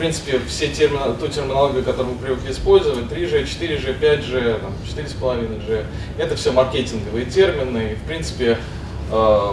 принципе, 0.00 0.40
все 0.48 0.68
термины, 0.68 1.14
ту 1.20 1.28
терминологию, 1.28 1.84
которую 1.84 2.14
мы 2.14 2.20
привыкли 2.20 2.52
использовать, 2.52 3.04
3G, 3.04 3.44
4G, 3.44 4.00
5G, 4.00 4.60
там, 4.60 4.72
4,5G, 4.88 5.84
это 6.16 6.36
все 6.36 6.52
маркетинговые 6.52 7.26
термины, 7.26 7.92
и, 7.92 7.94
в 7.96 8.02
принципе, 8.04 8.56
э, 9.12 9.52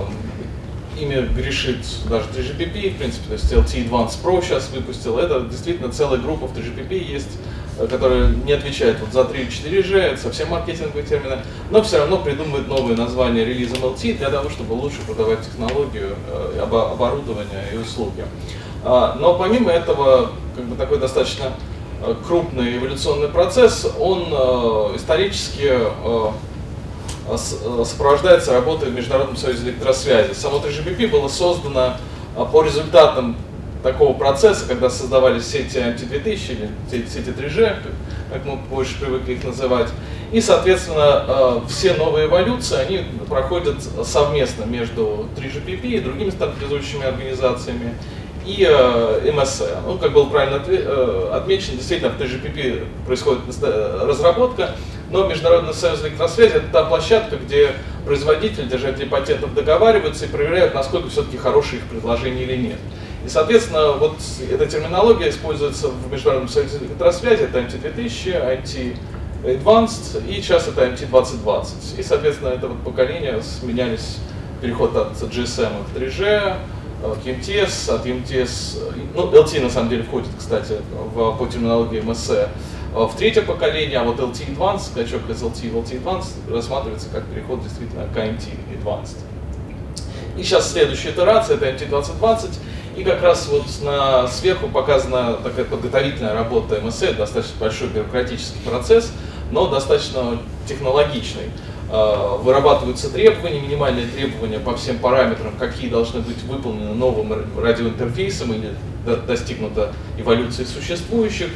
ими 0.97 1.27
грешит 1.35 1.79
даже 2.09 2.27
3GPP, 2.29 2.91
в 2.91 2.97
принципе, 2.97 3.27
то 3.27 3.33
есть 3.33 3.51
LTE 3.51 3.89
Advanced 3.89 4.23
Pro 4.23 4.41
сейчас 4.41 4.69
выпустил, 4.69 5.19
это 5.19 5.41
действительно 5.41 5.91
целая 5.91 6.17
группа 6.17 6.47
в 6.47 6.57
3GPP 6.57 6.97
есть, 6.97 7.37
э, 7.77 7.85
которая 7.85 8.29
не 8.29 8.53
отвечает 8.53 9.01
вот 9.01 9.11
за 9.11 9.25
3 9.25 9.41
и 9.41 9.47
4G, 9.47 9.97
это 9.97 10.21
совсем 10.21 10.47
маркетинговые 10.47 11.05
термины, 11.05 11.39
но 11.71 11.81
все 11.81 11.97
равно 11.97 12.19
придумывает 12.19 12.69
новые 12.69 12.95
названия 12.95 13.43
релизом 13.43 13.83
LTE 13.83 14.17
для 14.17 14.29
того, 14.29 14.49
чтобы 14.49 14.71
лучше 14.71 15.01
продавать 15.05 15.41
технологию, 15.41 16.15
э, 16.31 16.59
оборудование 16.61 17.65
и 17.73 17.77
услуги. 17.77 18.23
А, 18.83 19.15
но 19.19 19.37
помимо 19.37 19.71
этого, 19.71 20.31
как 20.55 20.65
бы 20.65 20.75
такой 20.75 20.99
достаточно 20.99 21.53
э, 22.05 22.15
крупный 22.25 22.77
эволюционный 22.77 23.27
процесс, 23.27 23.87
он 23.99 24.23
исторически 24.95 25.73
сопровождается 27.83 28.53
работой 28.53 28.89
в 28.89 28.93
Международном 28.93 29.35
союзе 29.35 29.65
электросвязи. 29.65 30.33
Само 30.33 30.59
3GPP 30.59 31.09
было 31.09 31.27
создано 31.27 31.97
по 32.53 32.63
результатам 32.63 33.35
такого 33.83 34.13
процесса, 34.13 34.65
когда 34.67 34.89
создавались 34.89 35.45
сети 35.47 35.77
MT2000 35.77 36.69
или 36.91 37.05
сети 37.05 37.29
3G, 37.29 37.75
как 38.31 38.45
мы 38.45 38.55
больше 38.55 38.99
привыкли 38.99 39.33
их 39.33 39.43
называть. 39.43 39.89
И, 40.31 40.41
соответственно, 40.41 41.61
все 41.69 41.93
новые 41.93 42.27
эволюции, 42.27 42.77
они 42.77 43.05
проходят 43.29 43.77
совместно 44.03 44.65
между 44.65 45.27
3GPP 45.37 45.81
и 45.83 45.99
другими 45.99 46.29
стандартизующими 46.29 47.05
организациями 47.05 47.93
и 48.47 48.65
э, 48.67 49.31
МСЭ. 49.31 49.81
Ну, 49.85 49.97
как 49.97 50.13
было 50.13 50.29
правильно 50.29 50.63
э, 50.65 51.29
отмечено, 51.33 51.75
действительно 51.75 52.11
в 52.11 52.19
3GPP 52.19 52.85
происходит 53.05 53.41
разработка, 53.61 54.71
но 55.11 55.27
Международный 55.27 55.73
союз 55.73 56.01
электросвязи 56.03 56.55
это 56.55 56.67
та 56.71 56.85
площадка, 56.85 57.35
где 57.35 57.73
производители, 58.05 58.65
держатели 58.65 59.05
патентов 59.05 59.53
договариваются 59.53 60.25
и 60.25 60.29
проверяют, 60.29 60.73
насколько 60.73 61.09
все-таки 61.09 61.37
хорошие 61.37 61.79
их 61.79 61.85
предложения 61.87 62.43
или 62.43 62.55
нет. 62.55 62.79
И, 63.25 63.29
соответственно, 63.29 63.91
вот 63.91 64.15
эта 64.49 64.65
терминология 64.65 65.29
используется 65.29 65.89
в 65.89 66.09
Международном 66.09 66.49
союзе 66.49 66.77
электросвязи, 66.77 67.43
это 67.43 67.59
MT2000, 67.59 68.63
MT 68.63 68.97
Advanced, 69.43 70.25
и 70.29 70.41
сейчас 70.41 70.69
это 70.69 70.85
MT2020. 70.85 71.99
И, 71.99 72.03
соответственно, 72.03 72.49
это 72.49 72.67
вот 72.67 72.81
поколение 72.83 73.41
сменялись 73.41 74.19
переход 74.61 74.95
от 74.95 75.11
GSM 75.11 75.71
к 75.93 75.97
3G, 75.97 76.55
к 77.01 77.25
MTS, 77.25 77.93
от 77.93 78.05
MTS, 78.05 78.93
ну, 79.13 79.31
LT 79.31 79.61
на 79.61 79.69
самом 79.69 79.89
деле 79.89 80.03
входит, 80.03 80.29
кстати, 80.37 80.73
в, 81.13 81.37
по 81.37 81.45
терминологии 81.47 82.01
MSE, 82.01 82.49
в 82.93 83.15
третье 83.15 83.41
поколение, 83.41 83.99
а 83.99 84.03
вот 84.03 84.19
LT 84.19 84.55
Advanced, 84.55 84.91
скачок 84.91 85.29
из 85.29 85.41
LT 85.41 85.69
в 85.69 85.77
LT 85.77 86.03
Advanced 86.03 86.53
рассматривается 86.53 87.09
как 87.09 87.25
переход 87.25 87.61
действительно 87.61 88.07
к 88.07 88.17
MT 88.17 88.49
Advanced. 88.73 89.17
И 90.37 90.43
сейчас 90.43 90.71
следующая 90.71 91.11
итерация, 91.11 91.57
это 91.57 91.67
MT2020, 91.69 92.49
и 92.95 93.03
как 93.03 93.21
раз 93.21 93.47
вот 93.47 93.65
на, 93.83 94.27
сверху 94.27 94.67
показана 94.67 95.33
такая 95.33 95.65
подготовительная 95.65 96.33
работа 96.33 96.81
МСЭ, 96.81 97.13
достаточно 97.13 97.55
большой 97.59 97.89
бюрократический 97.89 98.61
процесс, 98.61 99.11
но 99.51 99.67
достаточно 99.67 100.39
технологичный. 100.67 101.51
А, 101.89 102.35
вырабатываются 102.37 103.09
требования, 103.09 103.61
минимальные 103.61 104.07
требования 104.07 104.59
по 104.59 104.75
всем 104.75 104.99
параметрам, 104.99 105.53
какие 105.57 105.89
должны 105.89 106.19
быть 106.19 106.43
выполнены 106.43 106.93
новым 106.93 107.33
радиоинтерфейсом 107.57 108.53
или 108.53 108.73
достигнута 109.25 109.93
эволюции 110.17 110.65
существующих. 110.65 111.49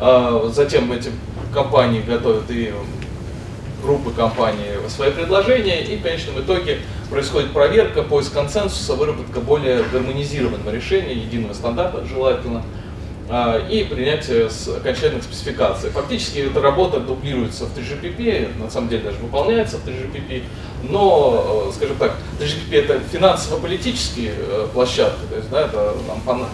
А, 0.00 0.50
затем 0.54 0.90
эти 0.90 1.10
компании 1.52 2.00
готовят 2.00 2.50
и 2.50 2.72
группы 3.82 4.10
компаний 4.10 4.64
свои 4.88 5.10
предложения, 5.10 5.82
и 5.82 5.98
в 5.98 6.02
конечном 6.02 6.40
итоге 6.40 6.78
происходит 7.10 7.52
проверка, 7.52 8.02
поиск 8.02 8.32
консенсуса, 8.32 8.94
выработка 8.94 9.40
более 9.40 9.82
гармонизированного 9.82 10.70
решения, 10.70 11.12
единого 11.12 11.52
стандарта 11.52 12.02
желательно, 12.06 12.62
и 13.70 13.86
принятие 13.88 14.50
окончательных 14.76 15.24
спецификаций. 15.24 15.90
Фактически 15.90 16.40
эта 16.40 16.60
работа 16.60 17.00
дублируется 17.00 17.64
в 17.64 17.76
3GPP, 17.76 18.62
на 18.62 18.70
самом 18.70 18.88
деле 18.88 19.04
даже 19.04 19.18
выполняется 19.18 19.78
в 19.78 19.88
3GPP, 19.88 20.42
но, 20.82 21.68
э, 21.68 21.72
скажем 21.74 21.96
так, 21.96 22.16
3GPP 22.38 22.84
это 22.84 23.00
финансово-политические 23.00 24.34
э, 24.36 24.68
площадки, 24.72 25.22
то 25.30 25.36
есть 25.36 25.48
да, 25.48 25.62
это 25.62 25.94
там, 26.06 26.46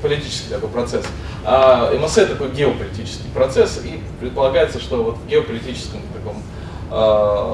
политический 0.00 0.50
такой 0.50 0.70
процесс. 0.70 1.04
А 1.44 1.94
МСЭ 1.94 2.26
такой 2.26 2.50
геополитический 2.50 3.28
процесс, 3.34 3.80
и 3.84 4.00
предполагается, 4.20 4.80
что 4.80 5.02
вот 5.02 5.16
в 5.18 5.26
геополитическом 5.28 6.00
таком 6.14 6.42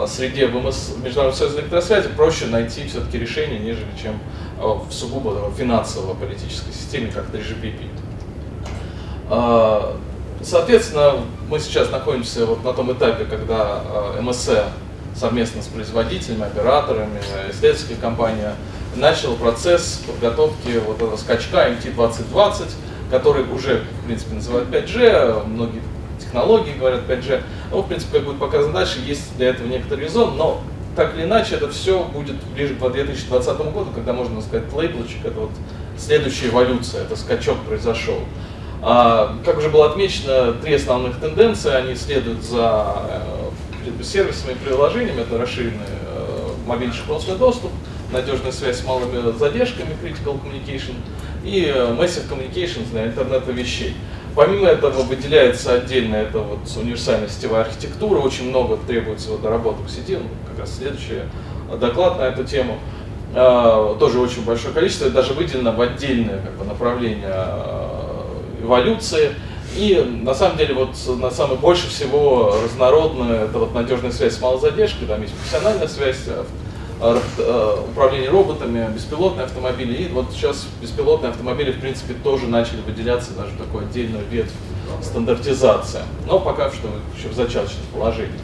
среде 0.09 0.47
в 0.47 0.55
МС, 0.55 0.91
Международного 1.03 1.33
союза 1.33 1.61
электросвязи 1.61 2.09
проще 2.09 2.47
найти 2.47 2.87
все-таки 2.87 3.19
решение, 3.19 3.59
нежели 3.59 3.89
чем 4.01 4.19
в 4.59 4.93
сугубо 4.93 5.51
финансово-политической 5.57 6.73
системе, 6.73 7.11
как 7.13 7.27
3GPP. 7.31 7.89
Э, 9.31 9.97
соответственно, 10.43 11.15
мы 11.49 11.59
сейчас 11.59 11.91
находимся 11.91 12.47
вот 12.47 12.65
на 12.65 12.73
том 12.73 12.93
этапе, 12.93 13.25
когда 13.25 13.83
МСЭ 14.21 14.67
совместно 15.15 15.63
с 15.63 15.67
производителями, 15.67 16.45
операторами, 16.45 17.21
исследовательская 17.51 17.97
компания 17.97 18.55
начал 18.97 19.35
процесс 19.37 20.03
подготовки 20.07 20.81
вот 20.85 20.97
этого 20.97 21.17
скачка 21.17 21.69
MT2020, 21.69 22.71
который 23.11 23.45
уже, 23.45 23.85
в 24.03 24.07
принципе, 24.07 24.35
называют 24.35 24.69
5G, 24.69 25.47
многие 25.47 25.83
технологии 26.19 26.73
говорят 26.73 27.03
5G. 27.09 27.43
Ну, 27.75 27.83
в 27.83 27.89
принципе, 27.89 28.19
как 28.19 28.27
будет 28.27 28.39
показано 28.39 28.73
дальше, 28.73 29.01
есть 29.05 29.37
для 29.37 29.49
этого 29.49 29.67
некоторый 29.67 30.05
резон, 30.05 30.37
но 30.37 30.63
так 30.95 31.17
или 31.17 31.25
иначе 31.25 31.57
это 31.57 31.69
все 31.71 32.05
будет 32.05 32.37
ближе 32.55 32.77
к 32.77 32.79
2020 32.79 33.59
году, 33.73 33.89
когда 33.93 34.13
можно 34.13 34.41
сказать 34.41 34.73
лейблочек, 34.73 35.25
это 35.25 35.41
вот 35.41 35.51
следующая 35.99 36.51
эволюция, 36.51 37.03
это 37.03 37.17
скачок 37.17 37.59
произошел. 37.67 38.21
А, 38.81 39.37
как 39.45 39.59
уже 39.59 39.71
было 39.71 39.91
отмечено, 39.91 40.53
три 40.53 40.75
основных 40.75 41.19
тенденции, 41.19 41.73
они 41.73 41.97
следуют 41.97 42.45
за 42.45 42.95
э, 43.89 44.03
сервисами 44.05 44.53
и 44.53 44.55
приложениями, 44.55 45.23
это 45.23 45.37
расширенный 45.37 45.81
э, 46.07 46.51
мобильный 46.69 46.95
шифрованный 46.95 47.39
доступ, 47.39 47.73
надежная 48.13 48.53
связь 48.53 48.79
с 48.83 48.85
малыми 48.85 49.37
задержками, 49.37 49.97
critical 50.01 50.39
communication, 50.41 50.95
и 51.43 51.65
э, 51.75 51.93
massive 51.93 52.29
communications 52.31 52.91
для 52.93 53.07
интернета 53.07 53.51
вещей. 53.51 53.97
Помимо 54.35 54.69
этого 54.69 55.03
выделяется 55.03 55.75
отдельно 55.75 56.17
это 56.17 56.39
вот 56.39 56.61
универсальная 56.77 57.29
сетевая 57.29 57.63
архитектура, 57.63 58.19
очень 58.19 58.49
много 58.49 58.79
требуется 58.87 59.31
вот 59.31 59.43
доработок 59.43 59.89
сети, 59.89 60.17
ну, 60.17 60.29
как 60.51 60.61
раз 60.61 60.77
следующий 60.77 61.21
доклад 61.81 62.19
на 62.19 62.23
эту 62.23 62.45
тему. 62.45 62.79
Э, 63.35 63.95
тоже 63.99 64.19
очень 64.19 64.45
большое 64.45 64.75
количество, 64.75 65.09
даже 65.09 65.35
выделено 65.35 65.73
в 65.73 65.81
отдельное 65.81 66.41
как 66.41 66.53
бы, 66.55 66.65
направление 66.65 67.33
э, 67.33 68.63
эволюции. 68.63 69.35
И 69.77 70.05
на 70.23 70.35
самом 70.35 70.57
деле 70.57 70.75
вот 70.75 70.91
на 71.21 71.31
самое 71.31 71.59
больше 71.59 71.89
всего 71.89 72.55
разнородная 72.63 73.45
это 73.45 73.59
вот 73.59 73.75
надежная 73.75 74.13
связь 74.13 74.37
с 74.37 74.41
малой 74.41 74.61
задержкой, 74.61 75.09
там 75.09 75.21
есть 75.23 75.35
профессиональная 75.35 75.89
связь, 75.89 76.19
Э, 76.27 76.31
э, 76.31 76.64
управление 77.01 78.31
роботами, 78.31 78.93
беспилотные 78.93 79.45
автомобили. 79.45 80.05
И 80.05 80.09
вот 80.09 80.33
сейчас 80.33 80.67
беспилотные 80.81 81.31
автомобили, 81.31 81.73
в 81.73 81.81
принципе, 81.81 82.15
тоже 82.15 82.47
начали 82.47 82.81
выделяться 82.81 83.33
даже 83.33 83.51
такой 83.57 83.85
отдельную 83.85 84.25
ветвь 84.31 84.53
стандартизация. 85.03 86.05
Но 86.27 86.39
пока 86.39 86.71
что 86.71 86.89
еще 87.17 87.29
в 87.29 87.35
зачаточном 87.35 87.85
положении. 87.93 88.41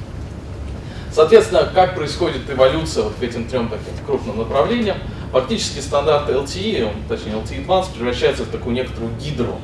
Соответственно, 1.12 1.68
как 1.74 1.96
происходит 1.96 2.48
эволюция 2.48 3.04
вот 3.04 3.14
к 3.18 3.22
этим 3.22 3.46
трем 3.48 3.68
таким 3.68 4.06
крупным 4.06 4.38
направлениям? 4.38 4.96
Фактически 5.32 5.80
стандарт 5.80 6.28
LTE, 6.28 6.88
точнее 7.08 7.32
LTE 7.32 7.66
Advanced, 7.66 7.94
превращается 7.94 8.44
в 8.44 8.48
такую 8.48 8.74
некоторую 8.74 9.12
гидру. 9.16 9.58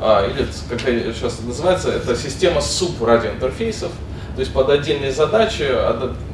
А, 0.00 0.28
или, 0.28 0.46
как 0.68 0.80
сейчас 0.80 1.40
называется, 1.40 1.90
это 1.90 2.14
система 2.16 2.60
субрадиоинтерфейсов, 2.60 3.90
то 4.38 4.42
есть 4.42 4.52
под 4.52 4.70
отдельные 4.70 5.10
задачи 5.10 5.66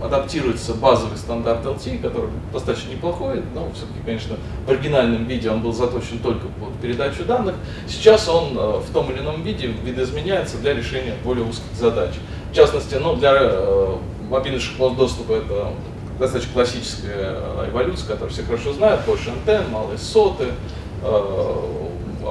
адаптируется 0.03 0.75
базовый 0.75 1.17
стандарт 1.17 1.65
LT, 1.65 2.03
который 2.03 2.29
достаточно 2.53 2.91
неплохой, 2.91 3.43
но 3.55 3.71
все-таки, 3.73 3.99
конечно, 4.05 4.37
в 4.67 4.71
оригинальном 4.71 5.25
виде 5.25 5.51
он 5.51 5.63
был 5.63 5.73
заточен 5.73 6.19
только 6.19 6.49
под 6.49 6.75
передачу 6.83 7.25
данных. 7.25 7.55
Сейчас 7.89 8.29
он 8.29 8.59
э, 8.59 8.81
в 8.81 8.93
том 8.93 9.11
или 9.11 9.21
ином 9.21 9.43
виде 9.43 9.69
видоизменяется 9.69 10.59
для 10.59 10.75
решения 10.75 11.15
более 11.25 11.47
узких 11.47 11.73
задач. 11.81 12.11
В 12.53 12.55
частности, 12.55 12.97
ну, 12.97 13.17
для 13.17 13.39
э, 13.41 13.97
мобильных 14.29 14.61
доступа 14.99 15.33
это 15.33 15.73
достаточно 16.19 16.53
классическая 16.53 17.39
э, 17.39 17.69
эволюция, 17.71 18.07
которую 18.07 18.35
все 18.35 18.43
хорошо 18.43 18.75
знают, 18.75 19.01
больше 19.07 19.31
антенн, 19.31 19.71
малые 19.71 19.97
соты, 19.97 20.49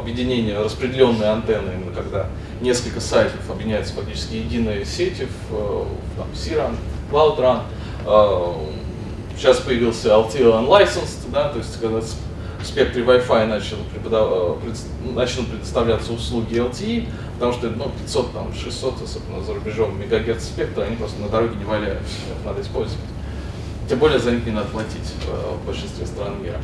объединение 0.03 0.59
распределенной 0.59 1.29
антенны, 1.29 1.71
именно 1.75 1.95
когда 1.95 2.27
несколько 2.61 2.99
сайтов 2.99 3.49
объединяются 3.49 3.93
фактически 3.93 4.35
единой 4.35 4.85
сети 4.85 5.27
в, 5.49 5.53
в 5.53 5.87
там, 6.17 6.27
C-Run, 6.35 6.75
Cloud 7.11 7.39
Run. 7.39 8.69
Сейчас 9.37 9.57
появился 9.59 10.09
LTE 10.09 10.67
Unlicensed, 10.67 11.31
да, 11.31 11.49
то 11.49 11.57
есть 11.57 11.79
когда 11.79 12.01
в 12.01 12.65
спектре 12.65 13.03
Wi-Fi 13.03 13.45
начал, 13.47 13.77
преподав... 13.91 14.57
начал 15.15 15.43
предоставляться 15.43 16.13
услуги 16.13 16.55
LTE, 16.55 17.07
потому 17.33 17.53
что 17.53 17.69
ну, 17.69 17.91
500, 18.03 18.33
там, 18.33 18.53
600, 18.53 19.01
особенно 19.01 19.43
за 19.43 19.53
рубежом, 19.53 19.99
мегагерц 19.99 20.43
спектра, 20.43 20.83
они 20.83 20.95
просто 20.95 21.19
на 21.21 21.29
дороге 21.29 21.55
не 21.55 21.65
валяются, 21.65 22.13
их 22.29 22.45
надо 22.45 22.61
использовать. 22.61 23.03
Тем 23.89 23.99
более 23.99 24.19
за 24.19 24.31
них 24.31 24.45
не 24.45 24.51
надо 24.51 24.69
платить 24.69 25.13
в 25.25 25.65
большинстве 25.65 26.05
стран 26.05 26.41
мира. 26.41 26.59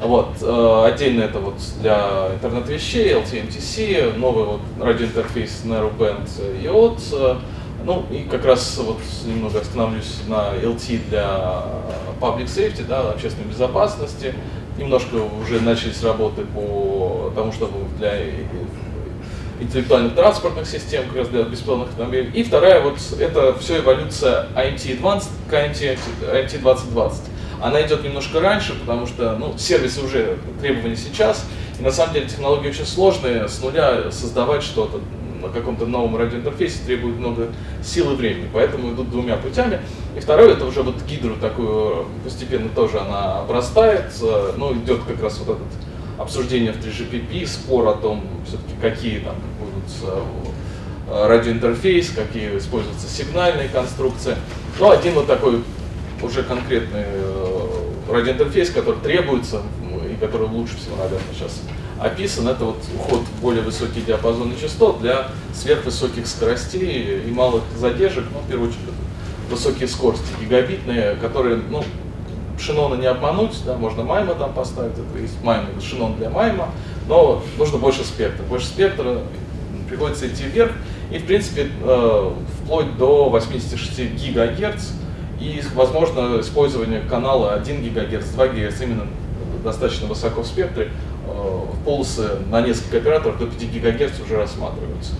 Вот, 0.00 0.42
отдельно 0.42 1.22
это 1.22 1.38
вот 1.38 1.54
для 1.80 2.28
интернет 2.34 2.68
вещей, 2.68 3.14
LTE-MTC, 3.14 4.18
новый 4.18 4.44
вот 4.44 4.60
радиоинтерфейс 4.80 5.62
Narrowband 5.64 6.28
IOT, 6.62 7.38
ну 7.84 8.04
и 8.10 8.22
как 8.22 8.44
раз 8.44 8.78
вот 8.78 8.98
немного 9.26 9.60
остановлюсь 9.60 10.20
на 10.26 10.54
LT 10.62 11.08
для 11.08 11.64
public 12.20 12.46
safety, 12.46 12.84
да, 12.86 13.10
общественной 13.10 13.48
безопасности. 13.48 14.34
Немножко 14.78 15.16
уже 15.40 15.60
начались 15.60 16.02
работы 16.02 16.44
по 16.46 17.30
тому, 17.34 17.52
чтобы 17.52 17.72
для 17.98 18.18
интеллектуальных 19.60 20.14
транспортных 20.14 20.66
систем, 20.66 21.04
как 21.08 21.16
раз 21.18 21.28
для 21.28 21.42
беспилотных 21.44 21.90
автомобилей. 21.90 22.30
И 22.34 22.42
вторая, 22.42 22.80
вот 22.80 22.98
это 23.20 23.54
все 23.58 23.78
эволюция 23.78 24.48
IMT 24.56 25.00
Advanced 25.00 25.28
к 25.48 25.52
IMT, 25.52 25.98
IMT 26.22 26.58
2020. 26.58 27.22
Она 27.64 27.80
идет 27.80 28.04
немножко 28.04 28.40
раньше, 28.40 28.78
потому 28.78 29.06
что 29.06 29.38
ну, 29.38 29.56
сервисы 29.56 30.02
уже 30.04 30.36
требования 30.60 30.96
сейчас, 30.96 31.46
и 31.80 31.82
на 31.82 31.90
самом 31.90 32.12
деле 32.12 32.26
технологии 32.26 32.68
очень 32.68 32.84
сложные, 32.84 33.48
с 33.48 33.62
нуля 33.62 34.10
создавать 34.10 34.62
что-то 34.62 35.00
на 35.40 35.48
каком-то 35.48 35.86
новом 35.86 36.14
радиоинтерфейсе 36.16 36.80
требует 36.84 37.16
много 37.16 37.48
сил 37.82 38.12
и 38.12 38.16
времени, 38.16 38.50
поэтому 38.52 38.92
идут 38.92 39.10
двумя 39.10 39.38
путями. 39.38 39.80
И 40.14 40.20
второе, 40.20 40.52
это 40.52 40.66
уже 40.66 40.82
вот 40.82 40.96
гидру 41.08 41.36
такую 41.36 42.04
постепенно 42.22 42.68
тоже 42.68 42.98
она 43.00 43.38
обрастает, 43.38 44.12
ну 44.58 44.74
идет 44.74 45.00
как 45.08 45.22
раз 45.22 45.38
вот 45.38 45.56
этот 45.56 45.72
обсуждение 46.18 46.72
в 46.72 46.86
3GPP, 46.86 47.46
спор 47.46 47.88
о 47.88 47.94
том, 47.94 48.24
все-таки 48.46 48.74
какие 48.78 49.20
там 49.20 49.36
будут 49.58 50.18
э, 51.08 51.28
радиоинтерфейс, 51.28 52.10
какие 52.10 52.58
используются 52.58 53.08
сигнальные 53.08 53.70
конструкции. 53.70 54.36
Ну, 54.78 54.90
один 54.90 55.14
вот 55.14 55.26
такой 55.26 55.62
уже 56.24 56.42
конкретный 56.42 57.04
э, 57.04 57.43
радиоинтерфейс, 58.08 58.70
который 58.70 59.00
требуется 59.00 59.62
и 60.10 60.16
который 60.16 60.48
лучше 60.48 60.76
всего, 60.76 60.96
наверное, 60.96 61.20
сейчас 61.34 61.62
описан, 61.98 62.48
это 62.48 62.64
вот 62.64 62.78
уход 62.94 63.20
в 63.20 63.40
более 63.40 63.62
высокие 63.62 64.04
диапазоны 64.04 64.54
частот 64.60 65.00
для 65.00 65.28
сверхвысоких 65.54 66.26
скоростей 66.26 67.22
и 67.26 67.30
малых 67.30 67.62
задержек, 67.76 68.24
ну, 68.32 68.40
в 68.40 68.48
первую 68.48 68.70
очередь, 68.70 68.82
высокие 69.50 69.88
скорости 69.88 70.26
гигабитные, 70.40 71.16
которые, 71.16 71.60
ну, 71.70 71.84
Шинона 72.58 72.94
не 72.94 73.06
обмануть, 73.06 73.56
да, 73.66 73.76
можно 73.76 74.04
майма 74.04 74.34
там 74.34 74.52
поставить, 74.52 74.92
это 74.92 75.18
есть 75.20 75.42
майма, 75.42 75.68
шинон 75.80 76.16
для 76.16 76.30
майма, 76.30 76.70
но 77.08 77.42
нужно 77.58 77.78
больше 77.78 78.04
спектра. 78.04 78.44
Больше 78.44 78.66
спектра 78.66 79.18
приходится 79.88 80.28
идти 80.28 80.44
вверх, 80.44 80.72
и 81.10 81.18
в 81.18 81.26
принципе 81.26 81.68
э, 81.82 82.30
вплоть 82.62 82.96
до 82.96 83.28
86 83.28 84.14
гигагерц, 84.14 84.90
и 85.44 85.62
возможно 85.74 86.40
использование 86.40 87.00
канала 87.00 87.52
1 87.54 87.82
гигагерц, 87.82 88.26
2 88.28 88.48
гигагерц 88.48 88.80
именно 88.80 89.06
достаточно 89.62 90.06
высоко 90.06 90.42
в 90.42 90.46
спектре, 90.46 90.90
э, 91.26 91.60
полосы 91.84 92.28
на 92.50 92.62
несколько 92.62 92.98
операторов 92.98 93.38
до 93.38 93.46
5 93.46 93.64
гигагерц 93.64 94.18
уже 94.20 94.36
рассматриваются. 94.36 95.12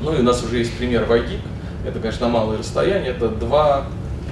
Ну 0.00 0.14
и 0.14 0.20
у 0.20 0.22
нас 0.22 0.42
уже 0.42 0.58
есть 0.58 0.76
пример 0.76 1.04
WiGig, 1.04 1.40
это, 1.86 1.98
конечно, 2.00 2.28
малое 2.28 2.58
расстояние, 2.58 3.10
это 3.10 3.28
2 3.28 3.86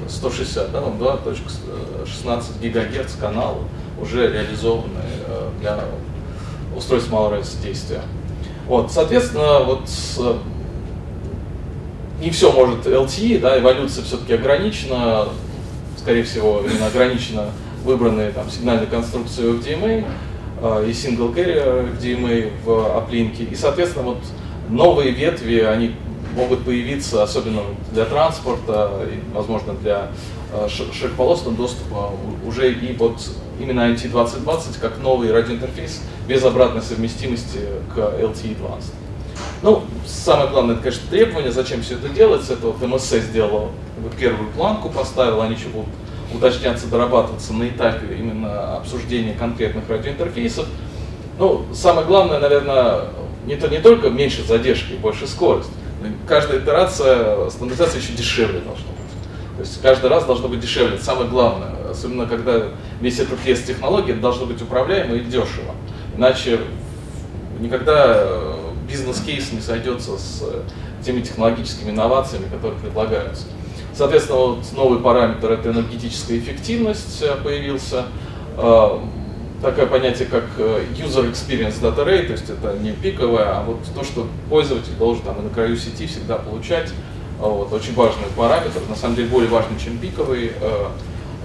160, 0.08 0.72
да, 0.72 0.80
2.16 0.80 2.60
гигагерц 2.62 3.14
каналы 3.14 3.58
уже 4.00 4.32
реализованы 4.32 5.00
э, 5.26 5.48
для 5.60 5.78
устройств 6.74 7.10
малого 7.10 7.32
радиуса 7.32 7.58
действия. 7.62 8.00
Вот, 8.66 8.90
соответственно, 8.90 9.60
вот 9.60 9.88
не 12.20 12.30
все 12.30 12.52
может 12.52 12.86
LTE, 12.86 13.40
да, 13.40 13.58
эволюция 13.58 14.04
все-таки 14.04 14.34
ограничена, 14.34 15.28
скорее 15.96 16.22
всего, 16.22 16.62
именно 16.64 16.86
ограничена 16.86 17.46
выбранные 17.84 18.30
там 18.30 18.50
сигнальные 18.50 18.86
конструкции 18.86 19.44
FDMA 19.44 20.04
э, 20.60 20.86
и 20.86 20.90
single 20.90 21.34
carrier 21.34 21.98
FDMA 21.98 22.52
в 22.64 22.96
оплинке. 22.96 23.44
И, 23.44 23.54
соответственно, 23.54 24.04
вот 24.04 24.18
новые 24.68 25.12
ветви, 25.12 25.60
они 25.60 25.94
могут 26.36 26.64
появиться, 26.64 27.22
особенно 27.22 27.62
для 27.92 28.04
транспорта 28.04 28.90
и, 29.10 29.34
возможно, 29.34 29.72
для 29.74 30.08
э, 30.52 30.68
широкополосного 30.68 31.56
доступа 31.56 32.12
уже 32.46 32.72
и 32.72 32.94
вот 32.96 33.18
именно 33.58 33.80
IT 33.80 34.08
2020 34.08 34.76
как 34.76 34.98
новый 34.98 35.32
радиоинтерфейс 35.32 36.02
без 36.28 36.44
обратной 36.44 36.82
совместимости 36.82 37.60
к 37.94 37.98
LTE 37.98 38.56
Advanced. 38.56 38.92
Ну, 39.62 39.82
самое 40.06 40.48
главное, 40.48 40.74
это, 40.74 40.84
конечно, 40.84 41.08
требование, 41.10 41.52
зачем 41.52 41.82
все 41.82 41.94
это 41.94 42.08
делается. 42.08 42.54
Это 42.54 42.68
вот 42.68 42.80
МСС 42.80 43.16
сделал 43.16 43.70
первую 44.18 44.50
планку, 44.50 44.88
поставил, 44.88 45.42
они 45.42 45.54
еще 45.54 45.68
будут 45.68 45.88
уточняться, 46.34 46.86
дорабатываться 46.86 47.52
на 47.52 47.68
этапе 47.68 48.14
именно 48.16 48.76
обсуждения 48.76 49.34
конкретных 49.34 49.88
радиоинтерфейсов. 49.88 50.66
Ну, 51.38 51.66
самое 51.74 52.06
главное, 52.06 52.38
наверное, 52.38 53.08
не, 53.46 53.56
то, 53.56 53.68
не 53.68 53.78
только 53.78 54.08
меньше 54.08 54.44
задержки 54.44 54.94
больше 54.94 55.26
скорость, 55.26 55.70
каждая 56.26 56.60
итерация, 56.60 57.50
стандартизация 57.50 58.00
еще 58.00 58.12
дешевле 58.12 58.60
должна 58.60 58.86
быть. 58.86 59.56
То 59.56 59.62
есть 59.62 59.82
каждый 59.82 60.08
раз 60.08 60.24
должно 60.24 60.48
быть 60.48 60.60
дешевле. 60.60 60.94
Это 60.94 61.04
самое 61.04 61.28
главное. 61.28 61.72
Особенно 61.90 62.26
когда 62.26 62.68
весь 63.00 63.18
этот 63.18 63.44
лес 63.44 63.62
технологий, 63.62 64.12
это 64.12 64.20
должно 64.20 64.46
быть 64.46 64.62
управляемо 64.62 65.16
и 65.16 65.20
дешево. 65.20 65.74
Иначе 66.16 66.60
никогда 67.58 68.49
бизнес-кейс 68.90 69.52
не 69.52 69.60
сойдется 69.60 70.18
с 70.18 70.42
теми 71.04 71.20
технологическими 71.20 71.90
инновациями, 71.90 72.48
которые 72.50 72.80
предлагаются. 72.80 73.44
Соответственно, 73.94 74.38
вот 74.38 74.58
новый 74.72 75.00
параметр 75.00 75.52
это 75.52 75.70
энергетическая 75.70 76.38
эффективность 76.38 77.22
э, 77.22 77.34
появился. 77.42 78.06
Э, 78.56 78.98
такое 79.60 79.86
понятие, 79.86 80.28
как 80.28 80.44
э, 80.58 80.84
user 80.96 81.30
experience 81.30 81.80
data 81.82 82.06
rate, 82.06 82.26
то 82.26 82.32
есть 82.32 82.48
это 82.48 82.78
не 82.80 82.92
пиковое, 82.92 83.44
а 83.44 83.62
вот 83.62 83.80
то, 83.94 84.04
что 84.04 84.26
пользователь 84.48 84.94
должен 84.98 85.24
там 85.24 85.38
и 85.40 85.42
на 85.42 85.50
краю 85.50 85.76
сети 85.76 86.06
всегда 86.06 86.36
получать. 86.36 86.90
Вот, 87.38 87.72
очень 87.72 87.94
важный 87.94 88.26
параметр, 88.36 88.80
на 88.88 88.94
самом 88.96 89.16
деле 89.16 89.28
более 89.28 89.50
важный, 89.50 89.78
чем 89.78 89.98
пиковый. 89.98 90.52
Э, 90.60 90.86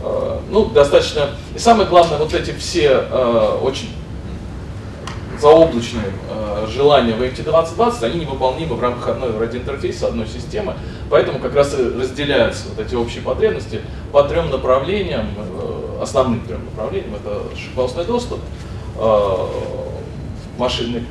э, 0.04 0.40
ну, 0.50 0.66
достаточно. 0.66 1.32
И 1.56 1.60
самое 1.60 1.90
главное, 1.90 2.18
вот 2.18 2.34
эти 2.34 2.52
все 2.52 3.00
очень 3.62 3.90
заоблачные 5.40 6.12
желания 6.68 7.14
в 7.14 7.22
MT 7.22 7.44
2020, 7.44 8.04
они 8.04 8.22
невыполнимы 8.22 8.76
в 8.76 8.82
рамках 8.82 9.10
одной 9.10 9.38
радиоинтерфейса, 9.38 10.08
одной 10.08 10.28
системы, 10.28 10.76
поэтому 11.10 11.40
как 11.40 11.56
раз 11.56 11.78
и 11.78 11.84
разделяются 11.84 12.66
вот 12.70 12.86
эти 12.86 12.96
общие 12.96 13.24
потребности 13.24 13.82
по 14.12 14.24
трем 14.24 14.50
направлениям, 14.50 15.28
основным 16.02 16.42
трем 16.42 16.66
направлениям. 16.66 17.16
Это 17.16 17.44
широкополосный 17.56 18.06
доступ, 18.06 18.40
э, 18.98 19.48
машинная 20.58 21.04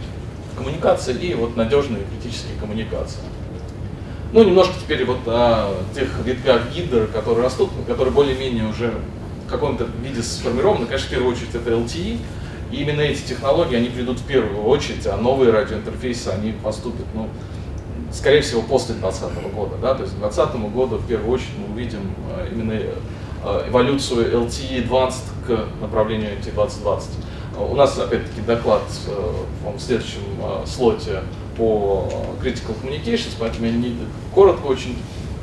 коммуникация 0.56 1.16
и 1.16 1.34
вот 1.34 1.56
надежные 1.56 2.02
критические 2.04 2.58
коммуникации. 2.60 3.20
Ну, 4.32 4.42
немножко 4.42 4.74
теперь 4.80 5.04
вот 5.04 5.20
о 5.26 5.74
тех 5.94 6.08
ветвях 6.24 6.62
гидр, 6.74 7.06
которые 7.06 7.44
растут, 7.44 7.70
которые 7.86 8.12
более-менее 8.12 8.68
уже 8.68 8.92
в 9.46 9.50
каком-то 9.50 9.86
виде 10.02 10.22
сформированы. 10.22 10.86
Конечно, 10.86 11.06
в 11.06 11.10
первую 11.10 11.32
очередь 11.32 11.54
это 11.54 11.70
LTE, 11.70 12.18
и 12.74 12.82
именно 12.82 13.00
эти 13.00 13.22
технологии, 13.22 13.76
они 13.76 13.88
придут 13.88 14.20
в 14.20 14.24
первую 14.24 14.64
очередь, 14.64 15.06
а 15.06 15.16
новые 15.16 15.52
радиоинтерфейсы, 15.52 16.28
они 16.28 16.52
поступят, 16.52 17.06
ну, 17.14 17.28
скорее 18.12 18.40
всего, 18.40 18.62
после 18.62 18.94
2020 18.94 19.54
года. 19.54 19.76
Да? 19.80 19.94
То 19.94 20.02
есть 20.02 20.14
к 20.14 20.18
2020 20.18 20.72
году 20.74 20.96
в 20.96 21.06
первую 21.06 21.32
очередь 21.32 21.52
мы 21.58 21.74
увидим 21.74 22.14
э, 22.36 22.48
именно 22.52 22.74
Э, 23.44 23.68
эволюцию 23.68 24.32
LTE 24.46 24.88
Advanced 24.88 25.24
к 25.46 25.68
направлению 25.82 26.30
LTE 26.30 26.54
2020. 26.54 27.10
У 27.58 27.74
нас, 27.74 27.98
опять-таки, 27.98 28.40
доклад 28.40 28.82
э, 29.06 29.70
в 29.76 29.78
следующем 29.78 30.22
э, 30.40 30.66
слоте 30.66 31.20
по 31.58 32.08
Critical 32.42 32.74
Communications, 32.82 33.34
поэтому 33.38 33.66
я 33.66 33.72
не 33.72 33.98
коротко 34.34 34.66
очень. 34.66 34.96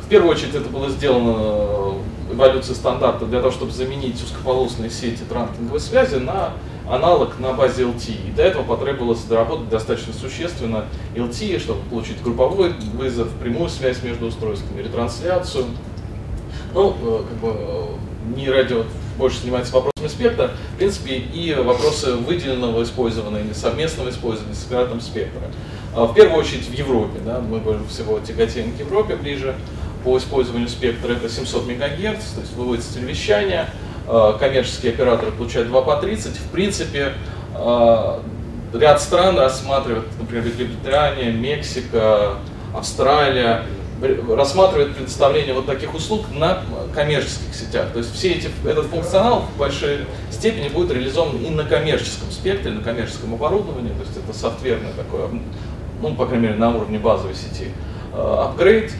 В 0.04 0.10
первую 0.10 0.32
очередь 0.32 0.56
это 0.56 0.68
было 0.70 0.90
сделано 0.90 1.94
эволюция 2.32 2.74
стандарта 2.74 3.26
для 3.26 3.40
того, 3.40 3.52
чтобы 3.52 3.72
заменить 3.72 4.22
узкополосные 4.22 4.90
сети 4.90 5.22
транкинговой 5.30 5.80
связи 5.80 6.16
на 6.16 6.54
аналог 6.92 7.40
на 7.40 7.54
базе 7.54 7.84
LTE. 7.84 8.30
И 8.30 8.32
для 8.32 8.46
этого 8.46 8.64
потребовалось 8.64 9.22
доработать 9.24 9.70
достаточно 9.70 10.14
существенно 10.14 10.86
LTE, 11.16 11.60
чтобы 11.60 11.82
получить 11.90 12.22
групповой 12.22 12.74
вызов, 12.94 13.30
прямую 13.42 13.70
связь 13.70 14.04
между 14.04 14.28
устройствами, 14.28 14.82
ретрансляцию, 14.82 15.66
ну, 16.74 16.96
э, 17.02 17.24
как 17.30 17.38
бы 17.38 17.56
э, 17.58 17.86
не 18.36 18.50
радио 18.50 18.84
больше 19.18 19.42
занимается 19.42 19.74
вопросами 19.74 20.08
спектра, 20.08 20.52
в 20.74 20.78
принципе, 20.78 21.16
и 21.16 21.54
вопросы 21.54 22.16
выделенного 22.16 22.84
использования 22.84 23.42
или 23.42 23.54
совместного 23.54 24.10
использования 24.10 24.56
с 24.56 24.66
оператором 24.66 25.02
спектра. 25.02 25.42
А, 25.94 26.06
в 26.06 26.14
первую 26.14 26.40
очередь 26.40 26.68
в 26.68 26.74
Европе, 26.74 27.20
да, 27.26 27.40
мы 27.40 27.60
больше 27.60 27.86
всего 27.90 28.20
тяготеем 28.20 28.74
к 28.76 28.80
Европе 28.80 29.16
ближе 29.16 29.56
по 30.04 30.18
использованию 30.18 30.70
спектра, 30.70 31.14
это 31.14 31.30
700 31.30 31.68
МГц, 31.68 32.32
то 32.34 32.42
есть 32.42 32.56
выводится 32.56 32.94
телевещание, 32.96 33.70
коммерческие 34.40 34.92
операторы 34.92 35.32
получают 35.32 35.70
2 35.70 35.82
по 35.82 35.96
30. 35.96 36.36
В 36.38 36.52
принципе, 36.52 37.14
ряд 38.74 39.02
стран 39.02 39.38
рассматривает, 39.38 40.06
например, 40.20 40.44
Великобритания, 40.44 41.32
Мексика, 41.32 42.34
Австралия, 42.76 43.64
рассматривает 44.30 44.96
предоставление 44.96 45.54
вот 45.54 45.68
таких 45.68 45.94
услуг 45.94 46.26
на 46.34 46.64
коммерческих 46.94 47.54
сетях. 47.54 47.92
То 47.94 48.00
есть 48.00 48.14
все 48.14 48.34
эти, 48.34 48.50
этот 48.66 48.88
функционал 48.88 49.46
в 49.56 49.58
большой 49.58 50.00
степени 50.32 50.70
будет 50.70 50.92
реализован 50.92 51.38
и 51.38 51.50
на 51.50 51.64
коммерческом 51.64 52.32
спектре, 52.32 52.72
на 52.72 52.82
коммерческом 52.82 53.34
оборудовании, 53.34 53.94
то 53.94 54.02
есть 54.02 54.18
это 54.18 54.38
софтверное 54.38 54.94
такое, 54.94 55.30
ну, 56.02 56.16
по 56.16 56.26
крайней 56.26 56.48
мере, 56.48 56.58
на 56.58 56.76
уровне 56.76 56.98
базовой 56.98 57.36
сети 57.36 57.70
апгрейд. 58.14 58.92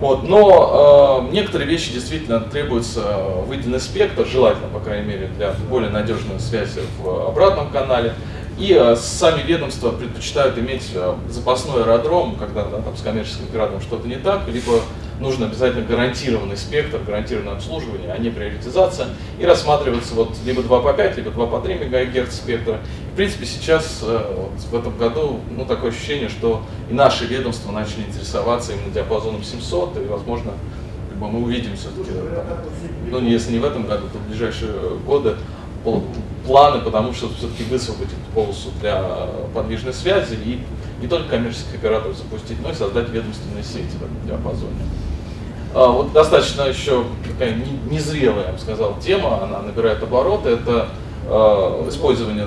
Вот, 0.00 0.22
но 0.22 1.26
э, 1.28 1.32
некоторые 1.34 1.68
вещи 1.68 1.92
действительно 1.92 2.40
требуется 2.40 3.02
выделенный 3.46 3.80
спектр, 3.80 4.24
желательно, 4.26 4.68
по 4.68 4.78
крайней 4.78 5.06
мере, 5.06 5.26
для 5.36 5.52
более 5.68 5.90
надежной 5.90 6.38
связи 6.38 6.82
в 7.00 7.28
обратном 7.28 7.70
канале. 7.70 8.14
И 8.58 8.72
э, 8.72 8.94
сами 8.94 9.42
ведомства 9.42 9.90
предпочитают 9.90 10.56
иметь 10.58 10.90
э, 10.94 11.14
запасной 11.28 11.82
аэродром, 11.82 12.36
когда 12.36 12.64
да, 12.64 12.80
там, 12.80 12.96
с 12.96 13.02
коммерческим 13.02 13.46
оператором 13.48 13.80
что-то 13.80 14.06
не 14.06 14.16
так, 14.16 14.46
либо 14.46 14.80
нужно 15.20 15.46
обязательно 15.46 15.84
гарантированный 15.84 16.56
спектр, 16.56 16.98
гарантированное 17.06 17.54
обслуживание, 17.54 18.12
а 18.12 18.18
не 18.18 18.30
приоритизация, 18.30 19.08
и 19.38 19.44
рассматриваться 19.44 20.14
вот 20.14 20.36
либо 20.44 20.62
2 20.62 20.80
по 20.80 20.92
5, 20.92 21.16
либо 21.16 21.30
2 21.30 21.46
по 21.46 21.60
3 21.60 21.74
МГц 21.74 22.34
спектра. 22.34 22.78
В 23.12 23.16
принципе, 23.16 23.46
сейчас 23.46 24.00
э, 24.02 24.48
в 24.70 24.74
этом 24.74 24.96
году 24.96 25.40
ну, 25.56 25.64
такое 25.64 25.90
ощущение, 25.90 26.28
что 26.28 26.62
и 26.90 26.94
наши 26.94 27.26
ведомства 27.26 27.72
начали 27.72 28.02
интересоваться 28.02 28.72
именно 28.72 28.92
диапазоном 28.92 29.42
700, 29.42 29.96
и, 29.96 30.06
возможно, 30.06 30.52
бы 31.18 31.28
мы 31.28 31.42
увидим 31.42 31.76
все-таки, 31.76 32.10
ну, 33.10 33.20
если 33.20 33.52
не 33.52 33.58
в 33.58 33.64
этом 33.64 33.86
году, 33.86 34.06
то 34.12 34.18
в 34.18 34.28
ближайшие 34.28 34.72
годы 35.06 35.36
планы, 36.46 36.80
потому 36.80 37.12
что 37.12 37.28
все-таки 37.28 37.64
высвободить 37.64 38.16
полосу 38.34 38.70
для 38.80 39.26
подвижной 39.54 39.92
связи 39.92 40.34
и 40.34 40.60
не 41.00 41.06
только 41.06 41.28
коммерческих 41.30 41.74
операторов 41.74 42.16
запустить, 42.16 42.60
но 42.62 42.70
и 42.70 42.74
создать 42.74 43.08
ведомственные 43.10 43.62
сети 43.62 43.96
в 43.98 44.04
этом 44.04 44.26
диапазоне. 44.26 44.82
А, 45.74 45.88
вот 45.88 46.12
достаточно 46.12 46.62
еще 46.62 47.04
такая 47.26 47.54
незрелая, 47.90 48.46
я 48.46 48.52
бы 48.52 48.58
сказал, 48.58 48.96
тема, 49.00 49.42
она 49.42 49.60
набирает 49.60 50.02
обороты, 50.02 50.50
это 50.50 50.88
э, 51.26 51.88
использование 51.88 52.46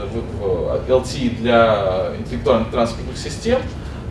LTE 0.88 1.38
для 1.38 2.14
интеллектуальных 2.18 2.72
транспортных 2.72 3.18
систем. 3.18 3.60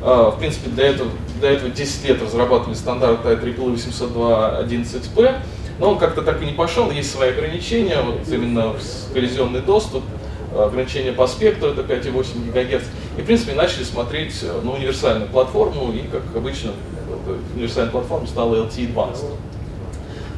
Э, 0.02 0.30
в 0.34 0.38
принципе, 0.38 0.70
для 0.70 0.88
этого, 0.88 1.10
для 1.40 1.50
этого 1.50 1.70
10 1.70 2.08
лет 2.08 2.22
разрабатывали 2.22 2.74
стандарт 2.74 3.24
IEEE 3.24 3.74
802.11p, 3.74 5.34
но 5.80 5.90
он 5.90 5.98
как-то 5.98 6.22
так 6.22 6.40
и 6.42 6.46
не 6.46 6.52
пошел, 6.52 6.90
есть 6.90 7.12
свои 7.12 7.30
ограничения, 7.30 8.00
вот 8.02 8.28
именно 8.28 8.74
коллизионный 9.12 9.60
доступ, 9.60 10.04
ограничения 10.56 11.12
по 11.12 11.26
спектру, 11.26 11.70
это 11.70 11.82
5,8 11.82 12.52
ГГц. 12.52 12.84
И, 13.16 13.22
в 13.22 13.24
принципе, 13.24 13.54
начали 13.54 13.84
смотреть 13.84 14.34
э, 14.42 14.60
на 14.62 14.72
универсальную 14.72 15.28
платформу, 15.28 15.92
и, 15.92 16.02
как 16.08 16.22
обычно, 16.34 16.72
универсальная 17.54 17.90
платформа 17.90 18.26
стала 18.26 18.56
LTE 18.56 18.92
Advanced. 18.92 19.24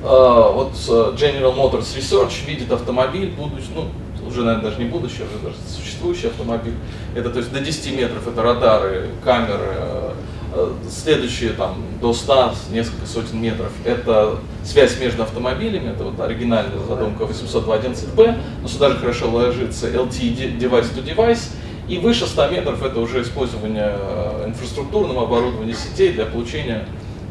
Э, 0.02 0.52
вот 0.52 0.72
General 1.16 1.54
Motors 1.54 1.96
Research 1.96 2.46
видит 2.46 2.72
автомобиль, 2.72 3.30
будущий, 3.30 3.70
ну, 3.74 3.88
уже, 4.26 4.42
наверное, 4.42 4.70
даже 4.70 4.82
не 4.82 4.88
будущий, 4.88 5.22
уже 5.22 5.38
даже 5.42 5.56
существующий 5.68 6.28
автомобиль. 6.28 6.74
Это, 7.14 7.30
то 7.30 7.38
есть, 7.38 7.52
до 7.52 7.60
10 7.60 7.96
метров 7.96 8.26
это 8.26 8.42
радары, 8.42 9.10
камеры, 9.22 10.14
Э, 10.54 10.70
следующие 10.90 11.50
там 11.50 11.76
до 11.98 12.12
100, 12.12 12.52
несколько 12.72 13.06
сотен 13.06 13.40
метров, 13.40 13.72
это 13.86 14.36
связь 14.62 15.00
между 15.00 15.22
автомобилями, 15.22 15.90
это 15.90 16.04
вот 16.04 16.20
оригинальная 16.20 16.78
задумка 16.86 17.22
802.11p, 17.24 18.38
но 18.60 18.68
сюда 18.68 18.90
же 18.90 18.98
хорошо 18.98 19.30
ложится 19.30 19.88
LTE 19.88 20.58
device 20.58 20.94
to 20.94 21.02
device, 21.02 21.52
и 21.88 21.98
выше 21.98 22.26
100 22.26 22.48
метров 22.48 22.82
это 22.82 23.00
уже 23.00 23.22
использование 23.22 23.96
э, 23.96 24.44
инфраструктурного 24.48 25.24
оборудования 25.24 25.74
сетей 25.74 26.12
для 26.12 26.26
получения 26.26 26.86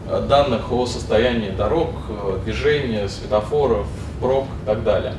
э, 0.07 0.25
данных 0.27 0.71
о 0.71 0.85
состоянии 0.85 1.49
дорог, 1.49 1.89
движения, 2.43 3.07
светофоров, 3.07 3.87
проб 4.19 4.45
и 4.63 4.65
так 4.65 4.83
далее. 4.83 5.13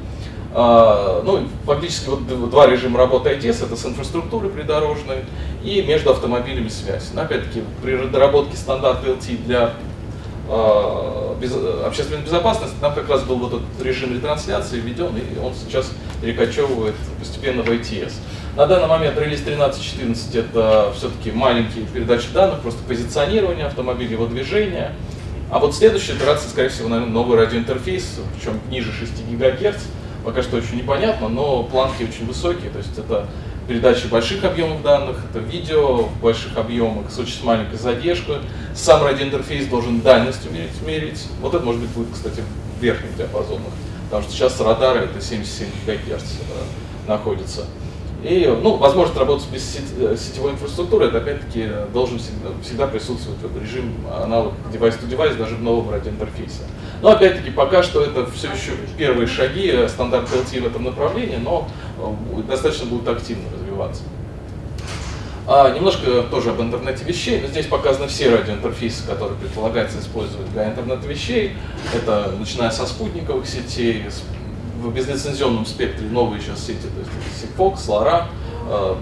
А, 0.54 1.22
ну, 1.24 1.48
фактически 1.64 2.10
вот 2.10 2.50
два 2.50 2.66
режима 2.66 2.98
работы 2.98 3.30
ITS, 3.30 3.64
это 3.64 3.76
с 3.76 3.86
инфраструктурой 3.86 4.50
придорожной 4.50 5.24
и 5.64 5.82
между 5.82 6.10
автомобилями 6.10 6.68
связь. 6.68 7.10
Опять-таки 7.16 7.62
при 7.82 7.96
доработке 8.08 8.56
стандарта 8.56 9.08
LT 9.08 9.44
для 9.46 9.72
э, 10.48 11.84
общественной 11.86 12.22
безопасности 12.22 12.76
там 12.82 12.94
как 12.94 13.08
раз 13.08 13.22
был 13.22 13.36
вот 13.36 13.54
этот 13.54 13.82
режим 13.82 14.14
ретрансляции 14.14 14.78
введен, 14.78 15.16
и 15.16 15.38
он 15.38 15.54
сейчас 15.54 15.90
перекочевывает 16.20 16.94
постепенно 17.18 17.62
в 17.62 17.68
ITS. 17.68 18.12
На 18.54 18.66
данный 18.66 18.86
момент 18.86 19.16
релиз 19.16 19.40
13.14 19.40 20.38
это 20.38 20.92
все-таки 20.94 21.30
маленькие 21.30 21.86
передачи 21.86 22.28
данных, 22.34 22.60
просто 22.60 22.82
позиционирование 22.86 23.64
автомобиля, 23.64 24.12
его 24.12 24.26
движения. 24.26 24.92
А 25.50 25.58
вот 25.58 25.74
следующая 25.74 26.16
итерация, 26.16 26.50
скорее 26.50 26.68
всего, 26.68 26.88
наверное, 26.88 27.14
новый 27.14 27.38
радиоинтерфейс, 27.38 28.20
причем 28.36 28.60
ниже 28.68 28.92
6 28.92 29.26
ГГц, 29.26 29.76
пока 30.22 30.42
что 30.42 30.58
очень 30.58 30.76
непонятно, 30.76 31.28
но 31.28 31.62
планки 31.62 32.02
очень 32.02 32.26
высокие, 32.26 32.70
то 32.70 32.76
есть 32.76 32.98
это 32.98 33.26
передача 33.66 34.06
больших 34.08 34.44
объемов 34.44 34.82
данных, 34.82 35.16
это 35.30 35.38
видео 35.38 36.02
в 36.02 36.20
больших 36.20 36.54
объемах 36.58 37.10
с 37.10 37.18
очень 37.18 37.42
маленькой 37.44 37.78
задержкой. 37.78 38.36
Сам 38.74 39.02
радиоинтерфейс 39.02 39.66
должен 39.66 40.02
дальность 40.02 40.46
умереть 40.46 40.78
мерить. 40.86 41.26
Вот 41.40 41.54
это, 41.54 41.64
может 41.64 41.80
быть, 41.80 41.90
будет, 41.90 42.08
кстати, 42.12 42.42
в 42.78 42.82
верхних 42.82 43.16
диапазонах, 43.16 43.72
потому 44.04 44.22
что 44.24 44.32
сейчас 44.32 44.60
радары 44.60 45.06
это 45.06 45.22
77 45.22 45.68
ГГц 45.86 46.22
э, 46.22 47.08
находится. 47.08 47.64
И, 48.22 48.46
ну, 48.62 48.76
возможность 48.76 49.18
работать 49.18 49.48
без 49.50 49.76
э, 49.98 50.16
сетевой 50.16 50.52
инфраструктуры, 50.52 51.06
это 51.06 51.18
опять-таки 51.18 51.68
должен 51.92 52.18
всегда, 52.18 52.50
всегда 52.62 52.86
присутствовать 52.86 53.40
режим 53.60 53.94
аналог 54.12 54.52
device-to-device 54.72 55.36
даже 55.36 55.56
в 55.56 55.62
новом 55.62 55.90
радиоинтерфейсе. 55.90 56.62
Но 57.02 57.10
опять-таки 57.10 57.50
пока 57.50 57.82
что 57.82 58.00
это 58.00 58.30
все 58.30 58.46
еще 58.48 58.72
первые 58.96 59.26
шаги 59.26 59.68
э, 59.72 59.88
стандарт 59.88 60.28
LTE 60.30 60.62
в 60.62 60.66
этом 60.66 60.84
направлении, 60.84 61.36
но 61.36 61.68
э, 61.98 62.42
достаточно 62.42 62.86
будут 62.86 63.08
активно 63.08 63.50
развиваться. 63.52 64.04
А, 65.44 65.74
немножко 65.74 66.22
тоже 66.30 66.50
об 66.50 66.60
интернете 66.60 67.04
вещей, 67.04 67.40
но 67.40 67.48
здесь 67.48 67.66
показаны 67.66 68.06
все 68.06 68.30
радиоинтерфейсы, 68.30 69.04
которые 69.04 69.36
предполагается 69.36 69.98
использовать 69.98 70.50
для 70.52 70.68
интернета 70.68 71.08
вещей. 71.08 71.56
Это 71.92 72.32
начиная 72.38 72.70
со 72.70 72.86
спутниковых 72.86 73.48
сетей, 73.48 74.04
в 74.82 74.94
безлицензионном 74.94 75.66
спектре 75.66 76.08
новые 76.08 76.40
сейчас 76.40 76.60
сети, 76.64 76.82
то 76.82 76.98
есть 76.98 77.10
Sigfox, 77.42 77.86
LoRa, 77.88 78.24
э, 78.68 78.94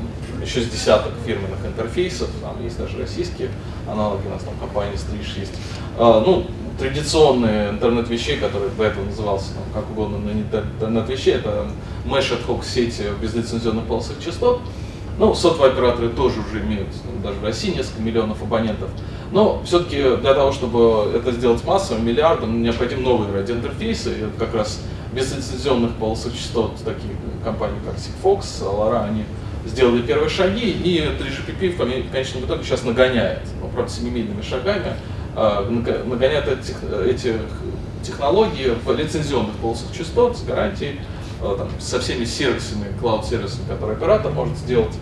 еще 0.43 0.61
с 0.63 0.69
десяток 0.69 1.13
фирменных 1.27 1.65
интерфейсов, 1.65 2.29
там 2.43 2.63
есть 2.63 2.79
даже 2.79 2.99
российские 2.99 3.51
аналоги, 3.89 4.27
у 4.27 4.31
нас 4.31 4.43
там 4.43 4.55
компания 4.59 4.97
Стриж 4.97 5.37
есть. 5.37 5.53
Э, 5.99 6.23
ну, 6.25 6.47
традиционные 6.79 7.71
интернет 7.71 8.09
вещей, 8.09 8.39
который 8.39 8.71
до 8.71 8.85
этого 8.85 9.05
назывался 9.05 9.53
там, 9.55 9.65
как 9.75 9.91
угодно, 9.91 10.19
но 10.19 10.33
не 10.33 10.43
интернет 10.43 11.09
вещей, 11.09 11.35
это 11.35 11.67
mesh 12.07 12.33
ad 12.33 12.47
hoc 12.47 12.65
сети 12.65 13.05
безлицензионных 13.21 13.85
полосах 13.85 14.17
частот. 14.25 14.61
Ну, 15.19 15.35
сотовые 15.35 15.73
операторы 15.73 16.09
тоже 16.09 16.41
уже 16.41 16.63
имеют, 16.65 16.89
ну, 17.05 17.23
даже 17.23 17.39
в 17.39 17.45
России 17.45 17.75
несколько 17.75 18.01
миллионов 18.01 18.43
абонентов. 18.43 18.89
Но 19.33 19.63
все-таки 19.67 20.17
для 20.17 20.33
того, 20.33 20.51
чтобы 20.51 21.13
это 21.15 21.33
сделать 21.33 21.63
массовым, 21.65 22.07
миллиардом, 22.07 22.63
необходим 22.63 23.03
новые 23.03 23.31
радиоинтерфейсы. 23.31 24.13
И 24.13 24.23
это 24.23 24.33
как 24.39 24.55
раз 24.55 24.81
безлицензионных 25.12 25.95
полосах 25.97 26.33
частот, 26.35 26.76
такие 26.76 27.14
компании, 27.45 27.79
как 27.85 27.97
Sigfox, 27.97 28.62
LoRa, 28.62 29.09
они 29.09 29.25
сделали 29.67 30.02
первые 30.02 30.29
шаги, 30.29 30.71
и 30.71 30.99
3GPP 31.00 31.75
в 31.76 32.11
конечном 32.11 32.45
итоге 32.45 32.64
сейчас 32.64 32.85
нагоняет, 32.85 33.40
ну, 33.61 33.69
правда, 33.69 33.90
семимильными 33.93 34.43
шагами, 34.43 34.95
а, 35.37 35.69
нагоняет 35.69 36.49
эти, 36.49 37.35
технологии 38.02 38.75
в 38.85 38.97
лицензионных 38.97 39.57
полосах 39.57 39.93
частот 39.93 40.37
с 40.37 40.43
гарантией, 40.43 41.00
а, 41.43 41.57
там, 41.57 41.69
со 41.79 42.00
всеми 42.00 42.25
сервисами, 42.25 42.87
клауд-сервисами, 43.00 43.67
которые 43.69 43.97
оператор 43.97 44.33
может 44.33 44.57
сделать. 44.57 44.95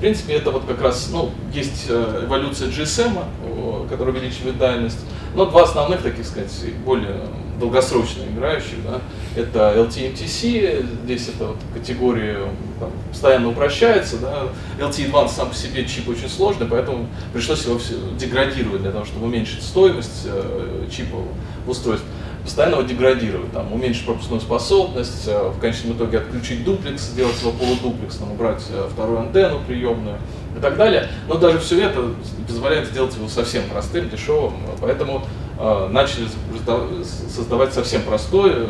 В 0.00 0.02
принципе, 0.02 0.32
это 0.32 0.50
вот 0.50 0.64
как 0.64 0.80
раз, 0.80 1.10
ну, 1.12 1.30
есть 1.52 1.84
э, 1.90 2.22
эволюция 2.24 2.68
GSM, 2.68 3.86
которая 3.86 4.14
увеличивает 4.14 4.56
дальность, 4.56 5.00
но 5.34 5.44
два 5.44 5.64
основных, 5.64 6.00
таких 6.00 6.24
сказать, 6.24 6.50
более 6.86 7.26
долгосрочно 7.60 8.22
играющих, 8.22 8.82
да, 8.82 9.02
это 9.36 9.74
LTMTC, 9.76 11.04
здесь 11.04 11.28
эта 11.28 11.48
вот 11.48 11.58
категория 11.74 12.38
там, 12.80 12.90
постоянно 13.10 13.50
упрощается, 13.50 14.16
да, 14.16 14.44
LTE 14.78 15.10
Advanced 15.10 15.36
сам 15.36 15.50
по 15.50 15.54
себе 15.54 15.84
чип 15.84 16.08
очень 16.08 16.30
сложный, 16.30 16.66
поэтому 16.66 17.06
пришлось 17.34 17.66
его 17.66 17.78
все 17.78 17.96
деградировать 18.18 18.80
для 18.80 18.92
того, 18.92 19.04
чтобы 19.04 19.26
уменьшить 19.26 19.62
стоимость 19.62 20.22
э, 20.24 20.86
чипа 20.90 21.18
в 21.66 21.70
устройстве 21.70 22.08
постоянно 22.42 22.74
его 22.74 22.82
деградировать, 22.82 23.52
там, 23.52 23.72
уменьшить 23.72 24.06
пропускную 24.06 24.40
способность, 24.40 25.26
э, 25.26 25.48
в 25.48 25.58
конечном 25.60 25.96
итоге 25.96 26.18
отключить 26.18 26.64
дуплекс, 26.64 27.02
сделать 27.02 27.40
его 27.40 27.52
полудуплексным, 27.52 28.32
убрать 28.32 28.62
э, 28.70 28.88
вторую 28.92 29.20
антенну 29.20 29.60
приемную 29.66 30.16
и 30.56 30.60
так 30.60 30.76
далее. 30.76 31.08
Но 31.28 31.36
даже 31.36 31.58
все 31.58 31.82
это 31.82 32.10
позволяет 32.46 32.88
сделать 32.88 33.14
его 33.16 33.28
совсем 33.28 33.64
простым, 33.70 34.08
дешевым, 34.08 34.54
поэтому 34.80 35.22
э, 35.58 35.88
начали 35.90 36.26
создавать 37.28 37.74
совсем 37.74 38.02
простой 38.02 38.68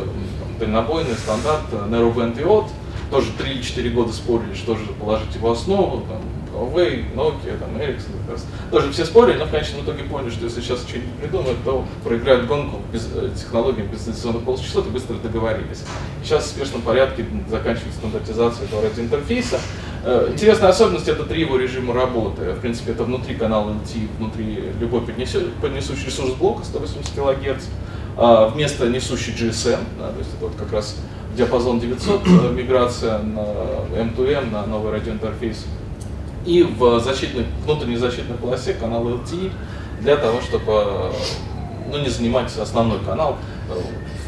дальнобойный 0.59 1.15
стандарт 1.15 1.63
Narrowband 1.73 2.43
IOT. 2.43 2.67
Тоже 3.11 3.27
3 3.39 3.51
или 3.51 3.63
4 3.63 3.91
года 3.91 4.13
спорили, 4.13 4.55
что 4.55 4.77
же 4.77 4.85
положить 5.01 5.35
его 5.35 5.51
основу. 5.51 6.03
Там, 6.03 6.21
Huawei, 6.61 7.15
Nokia, 7.15 7.59
там, 7.59 7.77
Ericsson, 7.77 8.13
как 8.27 8.35
раз. 8.35 8.47
Тоже 8.71 8.93
все 8.93 9.07
спорили, 9.07 9.39
но 9.39 9.47
в 9.47 9.51
конечном 9.51 9.83
итоге 9.83 10.05
поняли, 10.05 10.31
что 10.31 10.45
если 10.45 10.61
сейчас 10.61 10.81
что-нибудь 10.87 11.15
придумают, 11.15 11.59
то 11.65 11.87
проиграют 12.05 12.47
гонку 12.47 12.81
без, 12.93 13.09
э, 13.15 13.31
технологиям 13.35 13.87
без 13.89 14.01
дистанционных 14.01 14.45
полусчастот 14.45 14.87
и 14.87 14.91
быстро 14.91 15.15
договорились. 15.15 15.85
Сейчас 16.23 16.45
в 16.45 16.49
спешном 16.49 16.83
порядке 16.83 17.25
заканчивается 17.49 17.99
стандартизация 17.99 18.67
этого 18.67 18.83
радиоинтерфейса. 18.83 19.59
Э, 20.05 20.29
интересная 20.31 20.69
особенность 20.69 21.09
это 21.09 21.25
три 21.25 21.41
его 21.41 21.57
режима 21.57 21.95
работы. 21.95 22.53
В 22.53 22.61
принципе, 22.61 22.93
это 22.93 23.05
внутри 23.05 23.35
канала 23.35 23.71
LT, 23.71 24.09
внутри 24.19 24.73
любой 24.79 25.01
поднесущий 25.01 26.07
ресурс 26.07 26.35
блока 26.35 26.65
180 26.65 27.11
кГц, 27.15 27.65
а 28.17 28.49
вместо 28.49 28.89
несущей 28.89 29.33
GSM, 29.33 29.79
да, 29.99 30.11
то 30.11 30.19
есть 30.19 30.31
это 30.35 30.47
вот 30.47 30.55
как 30.57 30.73
раз 30.73 30.97
диапазон 31.37 31.81
900, 31.81 32.27
э, 32.27 32.53
миграция 32.53 33.19
на 33.21 33.41
M2M, 33.95 34.51
на 34.51 34.67
новый 34.67 34.93
радиоинтерфейс 34.93 35.65
и 36.47 36.63
в 36.63 37.01
защитной, 37.01 37.47
внутренней 37.65 37.97
защитной 37.97 38.37
полосе 38.37 38.75
канал 38.75 39.07
LTE 39.09 39.53
для 40.01 40.17
того, 40.17 40.41
чтобы 40.41 41.13
ну, 41.91 41.99
не 41.99 42.09
занимать 42.09 42.57
основной 42.57 42.99
канал. 43.01 43.37